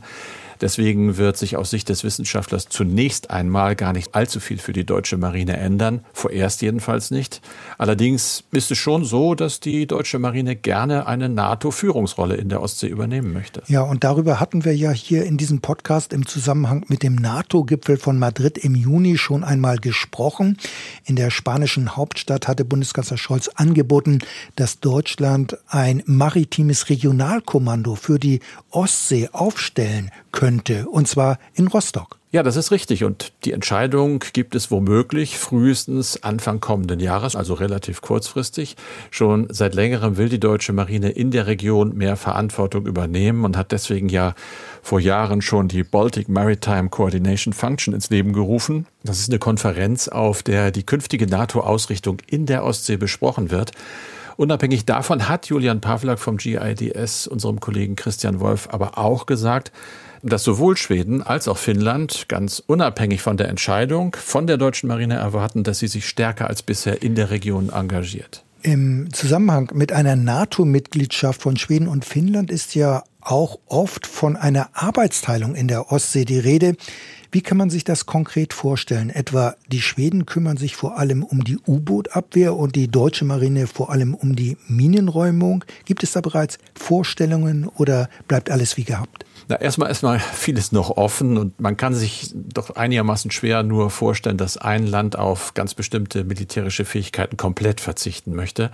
Deswegen 0.61 1.17
wird 1.17 1.37
sich 1.37 1.57
aus 1.57 1.71
Sicht 1.71 1.89
des 1.89 2.03
Wissenschaftlers 2.03 2.69
zunächst 2.69 3.31
einmal 3.31 3.75
gar 3.75 3.93
nicht 3.93 4.13
allzu 4.13 4.39
viel 4.39 4.59
für 4.59 4.73
die 4.73 4.85
deutsche 4.85 5.17
Marine 5.17 5.57
ändern, 5.57 6.01
vorerst 6.13 6.61
jedenfalls 6.61 7.09
nicht. 7.09 7.41
Allerdings 7.79 8.43
ist 8.51 8.69
es 8.69 8.77
schon 8.77 9.03
so, 9.03 9.33
dass 9.33 9.59
die 9.59 9.87
deutsche 9.87 10.19
Marine 10.19 10.55
gerne 10.55 11.07
eine 11.07 11.29
NATO-Führungsrolle 11.29 12.35
in 12.35 12.49
der 12.49 12.61
Ostsee 12.61 12.87
übernehmen 12.87 13.33
möchte. 13.33 13.63
Ja, 13.67 13.81
und 13.81 14.03
darüber 14.03 14.39
hatten 14.39 14.63
wir 14.63 14.75
ja 14.75 14.91
hier 14.91 15.25
in 15.25 15.37
diesem 15.37 15.61
Podcast 15.61 16.13
im 16.13 16.27
Zusammenhang 16.27 16.85
mit 16.87 17.01
dem 17.01 17.15
NATO-Gipfel 17.15 17.97
von 17.97 18.19
Madrid 18.19 18.59
im 18.59 18.75
Juni 18.75 19.17
schon 19.17 19.43
einmal 19.43 19.77
gesprochen. 19.77 20.57
In 21.05 21.15
der 21.15 21.31
spanischen 21.31 21.95
Hauptstadt 21.95 22.47
hatte 22.47 22.65
Bundeskanzler 22.65 23.17
Scholz 23.17 23.47
angeboten, 23.55 24.19
dass 24.55 24.79
Deutschland 24.79 25.57
ein 25.67 26.03
maritimes 26.05 26.89
Regionalkommando 26.89 27.95
für 27.95 28.19
die 28.19 28.41
Ostsee 28.69 29.29
aufstellen 29.31 30.11
könnte, 30.31 30.50
und 30.59 31.07
zwar 31.07 31.39
in 31.53 31.67
Rostock. 31.67 32.17
Ja, 32.33 32.43
das 32.43 32.55
ist 32.55 32.71
richtig. 32.71 33.03
Und 33.03 33.33
die 33.43 33.51
Entscheidung 33.51 34.23
gibt 34.31 34.55
es 34.55 34.71
womöglich 34.71 35.37
frühestens 35.37 36.23
Anfang 36.23 36.61
kommenden 36.61 37.01
Jahres, 37.01 37.35
also 37.35 37.53
relativ 37.53 38.01
kurzfristig. 38.01 38.77
Schon 39.09 39.47
seit 39.49 39.75
längerem 39.75 40.15
will 40.15 40.29
die 40.29 40.39
deutsche 40.39 40.71
Marine 40.71 41.09
in 41.09 41.31
der 41.31 41.47
Region 41.47 41.97
mehr 41.97 42.15
Verantwortung 42.15 42.85
übernehmen 42.85 43.43
und 43.43 43.57
hat 43.57 43.73
deswegen 43.73 44.07
ja 44.07 44.33
vor 44.81 45.01
Jahren 45.01 45.41
schon 45.41 45.67
die 45.67 45.83
Baltic 45.83 46.29
Maritime 46.29 46.87
Coordination 46.87 47.53
Function 47.53 47.93
ins 47.93 48.09
Leben 48.09 48.31
gerufen. 48.31 48.87
Das 49.03 49.19
ist 49.19 49.29
eine 49.29 49.39
Konferenz, 49.39 50.07
auf 50.07 50.41
der 50.41 50.71
die 50.71 50.83
künftige 50.83 51.27
NATO-Ausrichtung 51.27 52.19
in 52.27 52.45
der 52.45 52.63
Ostsee 52.63 52.95
besprochen 52.95 53.51
wird. 53.51 53.71
Unabhängig 54.37 54.85
davon 54.85 55.27
hat 55.27 55.47
Julian 55.47 55.81
Pawlak 55.81 56.17
vom 56.17 56.37
GIDS 56.37 57.27
unserem 57.27 57.59
Kollegen 57.59 57.97
Christian 57.97 58.39
Wolf 58.39 58.69
aber 58.71 58.97
auch 58.97 59.25
gesagt, 59.25 59.73
dass 60.23 60.43
sowohl 60.43 60.77
Schweden 60.77 61.21
als 61.21 61.47
auch 61.47 61.57
Finnland 61.57 62.25
ganz 62.27 62.61
unabhängig 62.65 63.21
von 63.21 63.37
der 63.37 63.49
Entscheidung 63.49 64.15
von 64.15 64.47
der 64.47 64.57
deutschen 64.57 64.87
Marine 64.87 65.15
erwarten, 65.15 65.63
dass 65.63 65.79
sie 65.79 65.87
sich 65.87 66.07
stärker 66.07 66.47
als 66.47 66.61
bisher 66.61 67.01
in 67.01 67.15
der 67.15 67.29
Region 67.31 67.69
engagiert. 67.69 68.43
Im 68.63 69.11
Zusammenhang 69.11 69.71
mit 69.73 69.91
einer 69.91 70.15
NATO-Mitgliedschaft 70.15 71.41
von 71.41 71.57
Schweden 71.57 71.87
und 71.87 72.05
Finnland 72.05 72.51
ist 72.51 72.75
ja 72.75 73.03
auch 73.19 73.57
oft 73.65 74.05
von 74.05 74.35
einer 74.35 74.69
Arbeitsteilung 74.73 75.55
in 75.55 75.67
der 75.67 75.91
Ostsee 75.91 76.25
die 76.25 76.39
Rede. 76.39 76.75
Wie 77.31 77.41
kann 77.41 77.57
man 77.57 77.69
sich 77.69 77.83
das 77.83 78.05
konkret 78.05 78.53
vorstellen? 78.53 79.09
Etwa 79.09 79.55
die 79.71 79.81
Schweden 79.81 80.25
kümmern 80.25 80.57
sich 80.57 80.75
vor 80.75 80.99
allem 80.99 81.23
um 81.23 81.43
die 81.43 81.57
U-Boot-Abwehr 81.65 82.55
und 82.55 82.75
die 82.75 82.87
deutsche 82.87 83.25
Marine 83.25 83.67
vor 83.67 83.89
allem 83.89 84.13
um 84.13 84.35
die 84.35 84.57
Minenräumung. 84.67 85.63
Gibt 85.85 86.03
es 86.03 86.11
da 86.11 86.21
bereits 86.21 86.57
Vorstellungen 86.75 87.67
oder 87.67 88.09
bleibt 88.27 88.51
alles 88.51 88.77
wie 88.77 88.83
gehabt? 88.83 89.25
Na, 89.51 89.59
erstmal 89.59 89.89
erstmal 89.89 90.17
vieles 90.17 90.71
noch 90.71 90.91
offen 90.91 91.37
und 91.37 91.59
man 91.59 91.75
kann 91.75 91.93
sich 91.93 92.31
doch 92.33 92.69
einigermaßen 92.77 93.31
schwer 93.31 93.63
nur 93.63 93.89
vorstellen, 93.89 94.37
dass 94.37 94.55
ein 94.55 94.87
Land 94.87 95.19
auf 95.19 95.53
ganz 95.55 95.73
bestimmte 95.73 96.23
militärische 96.23 96.85
Fähigkeiten 96.85 97.35
komplett 97.35 97.81
verzichten 97.81 98.33
möchte. 98.33 98.71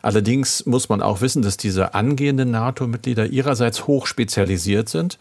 Allerdings 0.00 0.64
muss 0.64 0.88
man 0.88 1.02
auch 1.02 1.22
wissen, 1.22 1.42
dass 1.42 1.56
diese 1.56 1.94
angehenden 1.94 2.52
NATO-Mitglieder 2.52 3.26
ihrerseits 3.26 3.88
hoch 3.88 4.06
spezialisiert 4.06 4.88
sind. 4.88 5.18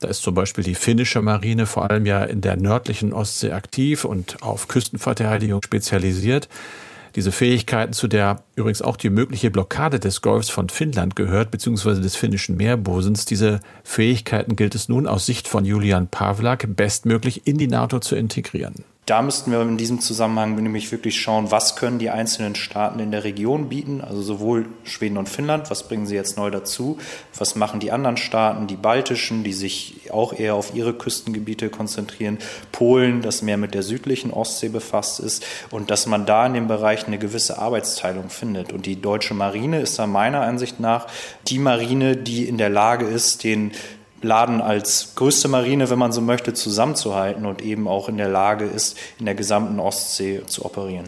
Da 0.00 0.08
ist 0.08 0.22
zum 0.22 0.34
Beispiel 0.34 0.64
die 0.64 0.74
finnische 0.74 1.22
Marine 1.22 1.66
vor 1.66 1.88
allem 1.88 2.04
ja 2.04 2.24
in 2.24 2.40
der 2.40 2.56
nördlichen 2.56 3.12
Ostsee 3.12 3.52
aktiv 3.52 4.04
und 4.04 4.42
auf 4.42 4.66
Küstenverteidigung 4.66 5.62
spezialisiert. 5.62 6.48
Diese 7.16 7.32
Fähigkeiten, 7.32 7.92
zu 7.92 8.08
der 8.08 8.42
übrigens 8.54 8.82
auch 8.82 8.96
die 8.96 9.10
mögliche 9.10 9.50
Blockade 9.50 9.98
des 9.98 10.22
Golfs 10.22 10.50
von 10.50 10.68
Finnland 10.68 11.16
gehört, 11.16 11.50
beziehungsweise 11.50 12.00
des 12.00 12.16
finnischen 12.16 12.56
Meerbosens, 12.56 13.24
diese 13.24 13.60
Fähigkeiten 13.82 14.56
gilt 14.56 14.74
es 14.74 14.88
nun 14.88 15.06
aus 15.06 15.26
Sicht 15.26 15.48
von 15.48 15.64
Julian 15.64 16.08
Pawlak 16.08 16.76
bestmöglich 16.76 17.46
in 17.46 17.58
die 17.58 17.66
NATO 17.66 17.98
zu 17.98 18.16
integrieren. 18.16 18.84
Da 19.10 19.22
müssten 19.22 19.50
wir 19.50 19.60
in 19.62 19.76
diesem 19.76 19.98
Zusammenhang 19.98 20.54
nämlich 20.54 20.92
wirklich 20.92 21.20
schauen, 21.20 21.50
was 21.50 21.74
können 21.74 21.98
die 21.98 22.10
einzelnen 22.10 22.54
Staaten 22.54 23.00
in 23.00 23.10
der 23.10 23.24
Region 23.24 23.68
bieten, 23.68 24.02
also 24.02 24.22
sowohl 24.22 24.66
Schweden 24.84 25.16
und 25.16 25.28
Finnland, 25.28 25.68
was 25.68 25.88
bringen 25.88 26.06
sie 26.06 26.14
jetzt 26.14 26.36
neu 26.36 26.48
dazu, 26.48 26.96
was 27.36 27.56
machen 27.56 27.80
die 27.80 27.90
anderen 27.90 28.16
Staaten, 28.16 28.68
die 28.68 28.76
baltischen, 28.76 29.42
die 29.42 29.52
sich 29.52 30.12
auch 30.12 30.32
eher 30.32 30.54
auf 30.54 30.76
ihre 30.76 30.94
Küstengebiete 30.94 31.70
konzentrieren, 31.70 32.38
Polen, 32.70 33.20
das 33.20 33.42
mehr 33.42 33.56
mit 33.56 33.74
der 33.74 33.82
südlichen 33.82 34.32
Ostsee 34.32 34.68
befasst 34.68 35.18
ist 35.18 35.44
und 35.72 35.90
dass 35.90 36.06
man 36.06 36.24
da 36.24 36.46
in 36.46 36.54
dem 36.54 36.68
Bereich 36.68 37.08
eine 37.08 37.18
gewisse 37.18 37.58
Arbeitsteilung 37.58 38.30
findet. 38.30 38.72
Und 38.72 38.86
die 38.86 39.02
deutsche 39.02 39.34
Marine 39.34 39.80
ist 39.80 39.98
da 39.98 40.06
meiner 40.06 40.42
Ansicht 40.42 40.78
nach 40.78 41.08
die 41.48 41.58
Marine, 41.58 42.16
die 42.16 42.46
in 42.46 42.58
der 42.58 42.70
Lage 42.70 43.06
ist, 43.06 43.42
den 43.42 43.72
Laden 44.22 44.60
als 44.60 45.12
größte 45.14 45.48
Marine, 45.48 45.90
wenn 45.90 45.98
man 45.98 46.12
so 46.12 46.20
möchte, 46.20 46.52
zusammenzuhalten 46.54 47.46
und 47.46 47.62
eben 47.62 47.88
auch 47.88 48.08
in 48.08 48.16
der 48.16 48.28
Lage 48.28 48.64
ist, 48.64 48.96
in 49.18 49.26
der 49.26 49.34
gesamten 49.34 49.80
Ostsee 49.80 50.42
zu 50.46 50.64
operieren. 50.64 51.06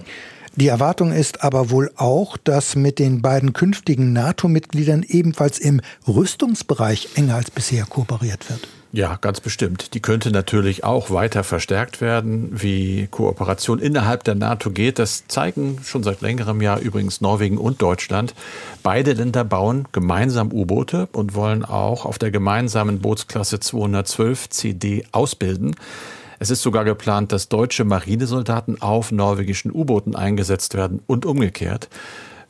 Die 0.54 0.68
Erwartung 0.68 1.12
ist 1.12 1.42
aber 1.42 1.70
wohl 1.70 1.90
auch, 1.96 2.36
dass 2.36 2.76
mit 2.76 2.98
den 2.98 3.22
beiden 3.22 3.54
künftigen 3.54 4.12
NATO-Mitgliedern 4.12 5.02
ebenfalls 5.02 5.58
im 5.58 5.80
Rüstungsbereich 6.06 7.08
enger 7.14 7.36
als 7.36 7.50
bisher 7.50 7.84
kooperiert 7.86 8.50
wird. 8.50 8.68
Ja, 8.94 9.16
ganz 9.18 9.40
bestimmt. 9.40 9.94
Die 9.94 10.00
könnte 10.00 10.30
natürlich 10.30 10.84
auch 10.84 11.10
weiter 11.10 11.44
verstärkt 11.44 12.02
werden, 12.02 12.50
wie 12.52 13.06
Kooperation 13.10 13.78
innerhalb 13.78 14.22
der 14.24 14.34
NATO 14.34 14.70
geht. 14.70 14.98
Das 14.98 15.26
zeigen 15.28 15.78
schon 15.82 16.02
seit 16.02 16.20
längerem 16.20 16.60
Jahr 16.60 16.78
übrigens 16.78 17.22
Norwegen 17.22 17.56
und 17.56 17.80
Deutschland. 17.80 18.34
Beide 18.82 19.14
Länder 19.14 19.44
bauen 19.44 19.88
gemeinsam 19.92 20.52
U-Boote 20.52 21.08
und 21.12 21.34
wollen 21.34 21.64
auch 21.64 22.04
auf 22.04 22.18
der 22.18 22.30
gemeinsamen 22.30 22.98
Bootsklasse 22.98 23.60
212 23.60 24.50
CD 24.50 25.06
ausbilden. 25.10 25.74
Es 26.38 26.50
ist 26.50 26.60
sogar 26.60 26.84
geplant, 26.84 27.32
dass 27.32 27.48
deutsche 27.48 27.84
Marinesoldaten 27.84 28.82
auf 28.82 29.10
norwegischen 29.10 29.72
U-Booten 29.72 30.14
eingesetzt 30.14 30.74
werden 30.74 31.00
und 31.06 31.24
umgekehrt. 31.24 31.88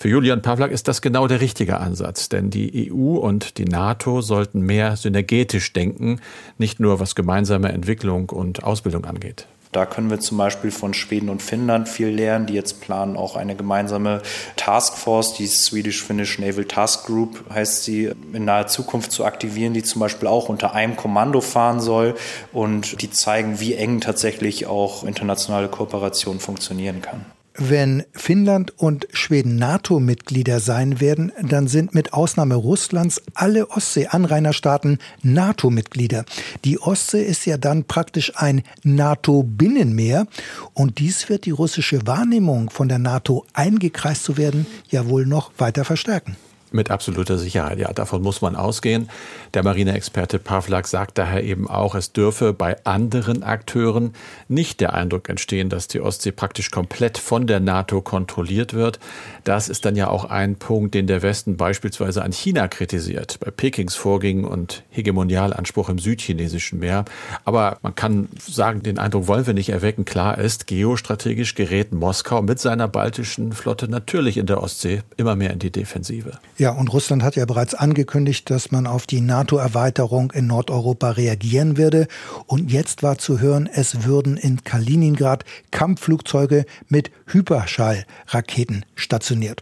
Für 0.03 0.09
Julian 0.09 0.43
Pawlak 0.43 0.73
ist 0.73 0.89
das 0.89 1.01
genau 1.01 1.29
der 1.29 1.41
richtige 1.41 1.79
Ansatz, 1.79 2.29
denn 2.29 2.51
die 2.51 2.91
EU 2.91 3.19
und 3.19 3.57
die 3.57 3.67
NATO 3.67 4.21
sollten 4.21 4.61
mehr 4.61 4.97
synergetisch 4.97 5.73
denken, 5.73 6.21
nicht 6.59 6.81
nur 6.81 6.99
was 6.99 7.15
gemeinsame 7.15 7.71
Entwicklung 7.71 8.29
und 8.31 8.65
Ausbildung 8.65 9.05
angeht. 9.05 9.47
Da 9.71 9.87
können 9.87 10.11
wir 10.11 10.19
zum 10.19 10.39
Beispiel 10.39 10.73
von 10.73 10.93
Schweden 10.93 11.29
und 11.29 11.41
Finnland 11.41 11.89
viel 11.89 12.09
lernen, 12.09 12.47
die 12.47 12.55
jetzt 12.55 12.81
planen, 12.81 13.17
auch 13.17 13.37
eine 13.37 13.55
gemeinsame 13.55 14.23
Taskforce, 14.57 15.35
die 15.35 15.47
Swedish-Finnish 15.47 16.41
Naval 16.41 16.65
Task 16.65 17.07
Group 17.07 17.45
heißt 17.55 17.85
sie, 17.85 18.11
in 18.33 18.45
naher 18.45 18.67
Zukunft 18.67 19.13
zu 19.13 19.25
aktivieren, 19.25 19.73
die 19.73 19.85
zum 19.85 20.01
Beispiel 20.01 20.27
auch 20.27 20.49
unter 20.49 20.75
einem 20.75 20.97
Kommando 20.97 21.41
fahren 21.41 21.79
soll 21.79 22.17
und 22.53 23.03
die 23.03 23.11
zeigen, 23.13 23.61
wie 23.61 23.75
eng 23.75 24.01
tatsächlich 24.01 24.67
auch 24.67 25.05
internationale 25.05 25.69
Kooperation 25.69 26.41
funktionieren 26.41 27.03
kann. 27.03 27.25
Wenn 27.55 28.05
Finnland 28.13 28.79
und 28.79 29.07
Schweden 29.13 29.57
NATO-Mitglieder 29.57 30.59
sein 30.59 31.01
werden, 31.01 31.33
dann 31.43 31.69
sind 31.69 31.95
mit 31.95 32.15
Ausnahme 32.15 32.55
Russlands 32.55 33.21
alle 33.35 33.69
Ostsee-Anrainerstaaten 33.71 34.99
NATO-Mitglieder. 35.23 36.25
Die 36.65 36.79
Ostsee 36.81 37.23
ist 37.23 37.45
ja 37.45 37.59
dann 37.59 37.85
praktisch 37.85 38.33
ein 38.37 38.63
NATO-Binnenmeer 38.85 40.27
und 40.73 40.99
dies 40.99 41.29
wird 41.29 41.45
die 41.45 41.51
russische 41.51 42.07
Wahrnehmung 42.07 42.71
von 42.71 42.89
der 42.89 42.99
NATO 42.99 43.45
eingekreist 43.53 44.25
zu 44.25 44.39
werden 44.39 44.67
ja 44.89 45.09
wohl 45.09 45.27
noch 45.27 45.53
weiter 45.59 45.85
verstärken. 45.85 46.37
Mit 46.73 46.91
absoluter 46.91 47.39
Sicherheit, 47.39 47.79
ja, 47.79 47.93
davon 47.93 48.23
muss 48.23 48.41
man 48.41 48.57
ausgehen. 48.57 49.09
Der 49.55 49.63
Marineexperte 49.63 50.39
Pavlak 50.39 50.89
sagt 50.89 51.19
daher 51.19 51.45
eben 51.45 51.69
auch, 51.69 51.95
es 51.95 52.13
dürfe 52.13 52.53
bei 52.53 52.77
anderen 52.85 53.43
Akteuren 53.43 54.15
nicht 54.49 54.81
der 54.81 54.95
Eindruck 54.95 55.29
entstehen, 55.29 55.69
dass 55.69 55.89
die 55.89 56.01
Ostsee 56.01 56.33
praktisch 56.33 56.71
komplett 56.71 57.19
von 57.19 57.47
der 57.47 57.61
NATO 57.61 58.01
kontrolliert 58.01 58.75
wird. 58.75 58.99
Das 59.45 59.69
ist 59.69 59.85
dann 59.85 59.97
ja 59.97 60.09
auch 60.09 60.25
ein 60.25 60.57
Punkt, 60.57 60.95
den 60.95 61.07
der 61.07 61.23
Westen 61.23 61.57
beispielsweise 61.57 62.23
an 62.23 62.33
China 62.33 62.69
kritisiert, 62.69 63.39
bei 63.41 63.51
Pekings 63.51 63.95
Vorgängen 63.95 64.45
und 64.45 64.83
Hegemonialanspruch 64.91 65.89
im 65.89 65.99
südchinesischen 65.99 66.79
Meer. 66.79 67.05
Aber 67.45 67.79
man 67.83 67.95
kann 67.95 68.29
sagen, 68.39 68.83
den 68.83 68.99
Eindruck 68.99 69.27
wollen 69.29 69.47
wir 69.47 69.55
nicht 69.55 69.69
erwecken. 69.71 70.05
Klar 70.05 70.39
ist, 70.39 70.67
geostrategisch 70.67 71.55
gerät 71.55 71.93
Moskau 71.93 72.43
mit 72.43 72.59
seiner 72.59 72.89
baltischen 72.89 73.53
Flotte 73.53 73.89
natürlich 73.89 74.37
in 74.37 74.47
der 74.47 74.63
Ostsee 74.63 75.03
immer 75.17 75.37
mehr 75.37 75.53
in 75.53 75.59
die 75.59 75.71
Defensive. 75.71 76.39
Ja, 76.63 76.71
und 76.71 76.93
Russland 76.93 77.25
hat 77.25 77.35
ja 77.35 77.45
bereits 77.45 77.75
angekündigt, 77.75 78.49
dass 78.49 78.71
man 78.71 78.87
auf 78.87 79.09
die 79.09 79.21
NATO-Erweiterung 79.21 80.31
in 80.31 80.47
Nordeuropa 80.47 81.11
reagieren 81.11 81.77
werde. 81.77 82.07
Und 82.47 82.71
jetzt 82.71 83.03
war 83.03 83.19
zu 83.19 83.41
hören, 83.41 83.67
es 83.67 84.05
würden 84.05 84.37
in 84.37 84.63
Kaliningrad 84.63 85.45
Kampfflugzeuge 85.73 86.65
mit 86.89 87.11
Hyperschallraketen 87.27 88.85
stationiert. 88.95 89.61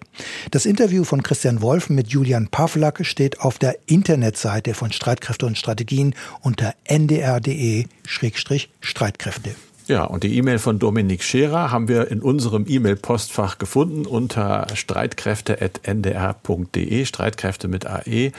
Das 0.51 0.67
Interview 0.67 1.05
von 1.05 1.23
Christian 1.23 1.63
Wolf 1.63 1.89
mit 1.89 2.09
Julian 2.09 2.49
Pawlak 2.49 3.07
steht 3.07 3.41
auf 3.41 3.57
der 3.57 3.79
Internetseite 3.87 4.75
von 4.75 4.93
Streitkräfte 4.93 5.47
und 5.47 5.57
Strategien 5.57 6.15
unter 6.43 6.75
ndr.de-streitkräfte. 6.85 9.55
Ja, 9.91 10.05
und 10.05 10.23
die 10.23 10.39
E-Mail 10.39 10.61
von 10.61 10.79
Dominik 10.79 11.25
Scherer 11.25 11.73
haben 11.73 11.89
wir 11.89 12.13
in 12.13 12.23
unserem 12.23 12.65
E-Mail-Postfach 12.69 13.59
gefunden 13.59 14.07
unter 14.07 14.69
streitkräfte.ndr.de, 14.73 17.05
Streitkräfte 17.05 17.67
mit 17.67 17.87
AE. 17.87 18.31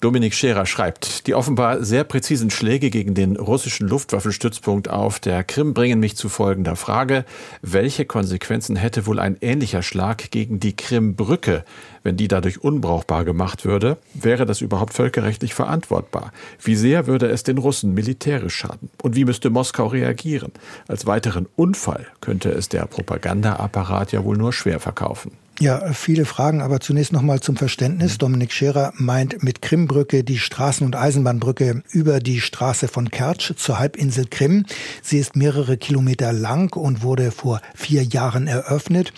Dominik 0.00 0.34
Scherer 0.34 0.66
schreibt, 0.66 1.28
die 1.28 1.36
offenbar 1.36 1.84
sehr 1.84 2.02
präzisen 2.02 2.50
Schläge 2.50 2.90
gegen 2.90 3.14
den 3.14 3.36
russischen 3.36 3.86
Luftwaffenstützpunkt 3.86 4.90
auf 4.90 5.20
der 5.20 5.44
Krim 5.44 5.74
bringen 5.74 6.00
mich 6.00 6.16
zu 6.16 6.28
folgender 6.28 6.74
Frage. 6.74 7.24
Welche 7.62 8.04
Konsequenzen 8.04 8.74
hätte 8.74 9.06
wohl 9.06 9.20
ein 9.20 9.36
ähnlicher 9.40 9.84
Schlag 9.84 10.32
gegen 10.32 10.58
die 10.58 10.74
Krimbrücke, 10.74 11.64
wenn 12.06 12.16
die 12.16 12.28
dadurch 12.28 12.62
unbrauchbar 12.62 13.24
gemacht 13.24 13.64
würde? 13.64 13.98
Wäre 14.14 14.46
das 14.46 14.60
überhaupt 14.60 14.94
völkerrechtlich 14.94 15.54
verantwortbar? 15.54 16.32
Wie 16.62 16.76
sehr 16.76 17.08
würde 17.08 17.26
es 17.26 17.42
den 17.42 17.58
Russen 17.58 17.92
militärisch 17.94 18.54
schaden? 18.54 18.88
Und 19.02 19.16
wie 19.16 19.24
müsste 19.24 19.50
Moskau 19.50 19.88
reagieren? 19.88 20.52
Als 20.86 21.04
weiteren 21.06 21.46
Unfall 21.56 22.06
könnte 22.20 22.50
es 22.50 22.68
der 22.68 22.86
Propagandaapparat 22.86 24.12
ja 24.12 24.24
wohl 24.24 24.36
nur 24.36 24.52
schwer 24.52 24.78
verkaufen. 24.78 25.32
Ja, 25.58 25.94
viele 25.94 26.26
Fragen, 26.26 26.60
aber 26.60 26.80
zunächst 26.80 27.14
nochmal 27.14 27.40
zum 27.40 27.56
Verständnis. 27.56 28.14
Mhm. 28.14 28.18
Dominik 28.18 28.52
Scherer 28.52 28.92
meint 28.96 29.42
mit 29.42 29.62
Krimbrücke 29.62 30.22
die 30.22 30.38
Straßen- 30.38 30.84
und 30.84 30.96
Eisenbahnbrücke 30.96 31.82
über 31.90 32.20
die 32.20 32.42
Straße 32.42 32.88
von 32.88 33.10
Kertsch 33.10 33.54
zur 33.56 33.78
Halbinsel 33.78 34.26
Krim. 34.30 34.66
Sie 35.00 35.18
ist 35.18 35.34
mehrere 35.34 35.78
Kilometer 35.78 36.34
lang 36.34 36.76
und 36.76 37.02
wurde 37.02 37.30
vor 37.30 37.62
vier 37.74 38.02
Jahren 38.02 38.48
eröffnet. 38.48 39.14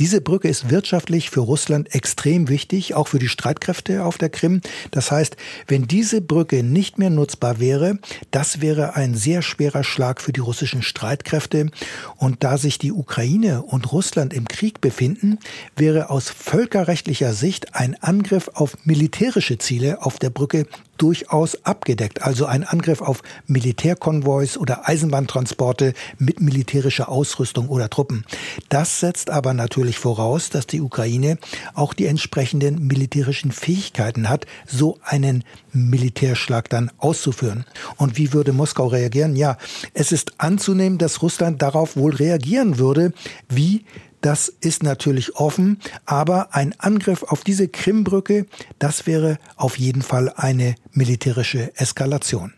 Diese 0.00 0.20
Brücke 0.20 0.48
ist 0.48 0.70
wirtschaftlich 0.70 1.30
für 1.30 1.40
Russland 1.40 1.94
extrem 1.94 2.48
wichtig, 2.48 2.94
auch 2.94 3.08
für 3.08 3.18
die 3.18 3.28
Streitkräfte 3.28 4.04
auf 4.04 4.18
der 4.18 4.30
Krim. 4.30 4.60
Das 4.90 5.10
heißt, 5.10 5.36
wenn 5.66 5.86
diese 5.86 6.20
Brücke 6.20 6.62
nicht 6.62 6.98
mehr 6.98 7.10
nutzbar 7.10 7.60
wäre, 7.60 7.98
das 8.30 8.60
wäre 8.60 8.96
ein 8.96 9.14
sehr 9.14 9.42
schwerer 9.42 9.84
Schlag 9.84 10.20
für 10.20 10.32
die 10.32 10.40
russischen 10.40 10.82
Streitkräfte. 10.82 11.70
Und 12.16 12.44
da 12.44 12.58
sich 12.58 12.78
die 12.78 12.92
Ukraine 12.92 13.62
und 13.62 13.92
Russland 13.92 14.32
im 14.32 14.48
Krieg 14.48 14.80
befinden, 14.80 15.38
wäre 15.76 16.10
aus 16.10 16.30
völkerrechtlicher 16.30 17.32
Sicht 17.32 17.74
ein 17.74 17.96
Angriff 18.02 18.48
auf 18.54 18.76
militärische 18.84 19.58
Ziele 19.58 20.02
auf 20.02 20.18
der 20.18 20.30
Brücke 20.30 20.66
durchaus 21.02 21.64
abgedeckt. 21.64 22.22
Also 22.22 22.46
ein 22.46 22.62
Angriff 22.62 23.00
auf 23.00 23.22
Militärkonvois 23.48 24.56
oder 24.56 24.88
Eisenbahntransporte 24.88 25.94
mit 26.18 26.40
militärischer 26.40 27.08
Ausrüstung 27.08 27.68
oder 27.68 27.90
Truppen. 27.90 28.24
Das 28.68 29.00
setzt 29.00 29.28
aber 29.28 29.52
natürlich 29.52 29.98
voraus, 29.98 30.48
dass 30.48 30.68
die 30.68 30.80
Ukraine 30.80 31.38
auch 31.74 31.92
die 31.92 32.06
entsprechenden 32.06 32.86
militärischen 32.86 33.50
Fähigkeiten 33.50 34.28
hat, 34.28 34.46
so 34.64 34.98
einen 35.02 35.42
Militärschlag 35.72 36.68
dann 36.68 36.92
auszuführen. 36.98 37.64
Und 37.96 38.16
wie 38.16 38.32
würde 38.32 38.52
Moskau 38.52 38.86
reagieren? 38.86 39.34
Ja, 39.34 39.58
es 39.94 40.12
ist 40.12 40.34
anzunehmen, 40.38 40.98
dass 40.98 41.20
Russland 41.20 41.62
darauf 41.62 41.96
wohl 41.96 42.14
reagieren 42.14 42.78
würde, 42.78 43.12
wie 43.48 43.84
das 44.22 44.48
ist 44.48 44.82
natürlich 44.82 45.36
offen, 45.36 45.78
aber 46.06 46.54
ein 46.54 46.74
Angriff 46.78 47.22
auf 47.24 47.44
diese 47.44 47.68
Krimbrücke, 47.68 48.46
das 48.78 49.06
wäre 49.06 49.38
auf 49.56 49.78
jeden 49.78 50.02
Fall 50.02 50.32
eine 50.34 50.76
militärische 50.92 51.72
Eskalation. 51.76 52.54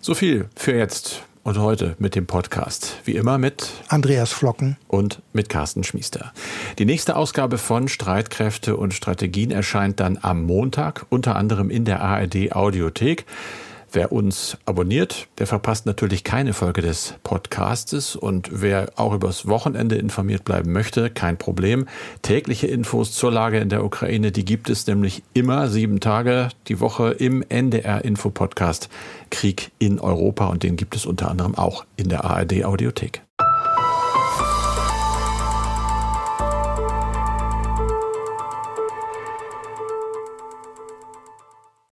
So 0.00 0.14
viel 0.14 0.48
für 0.54 0.76
jetzt 0.76 1.22
und 1.42 1.58
heute 1.58 1.94
mit 2.00 2.16
dem 2.16 2.26
Podcast. 2.26 2.96
Wie 3.04 3.14
immer 3.14 3.38
mit 3.38 3.70
Andreas 3.88 4.32
Flocken 4.32 4.76
und 4.88 5.22
mit 5.32 5.48
Carsten 5.48 5.84
Schmiester. 5.84 6.32
Die 6.78 6.84
nächste 6.84 7.14
Ausgabe 7.14 7.56
von 7.56 7.86
Streitkräfte 7.86 8.76
und 8.76 8.94
Strategien 8.94 9.52
erscheint 9.52 10.00
dann 10.00 10.18
am 10.20 10.42
Montag, 10.42 11.06
unter 11.08 11.36
anderem 11.36 11.70
in 11.70 11.84
der 11.84 12.02
ARD 12.02 12.52
Audiothek. 12.52 13.26
Wer 13.96 14.12
uns 14.12 14.58
abonniert, 14.66 15.26
der 15.38 15.46
verpasst 15.46 15.86
natürlich 15.86 16.22
keine 16.22 16.52
Folge 16.52 16.82
des 16.82 17.14
Podcastes 17.22 18.14
und 18.14 18.50
wer 18.52 18.92
auch 18.96 19.14
übers 19.14 19.48
Wochenende 19.48 19.96
informiert 19.96 20.44
bleiben 20.44 20.70
möchte, 20.70 21.08
kein 21.08 21.38
Problem. 21.38 21.88
Tägliche 22.20 22.66
Infos 22.66 23.12
zur 23.12 23.32
Lage 23.32 23.58
in 23.58 23.70
der 23.70 23.82
Ukraine, 23.82 24.32
die 24.32 24.44
gibt 24.44 24.68
es 24.68 24.86
nämlich 24.86 25.22
immer 25.32 25.68
sieben 25.68 26.00
Tage 26.00 26.50
die 26.68 26.78
Woche 26.80 27.12
im 27.12 27.42
NDR 27.48 28.04
Info 28.04 28.28
Podcast 28.28 28.90
Krieg 29.30 29.70
in 29.78 29.98
Europa 29.98 30.48
und 30.48 30.62
den 30.62 30.76
gibt 30.76 30.94
es 30.94 31.06
unter 31.06 31.30
anderem 31.30 31.54
auch 31.54 31.86
in 31.96 32.10
der 32.10 32.22
ARD 32.26 32.66
Audiothek. 32.66 33.25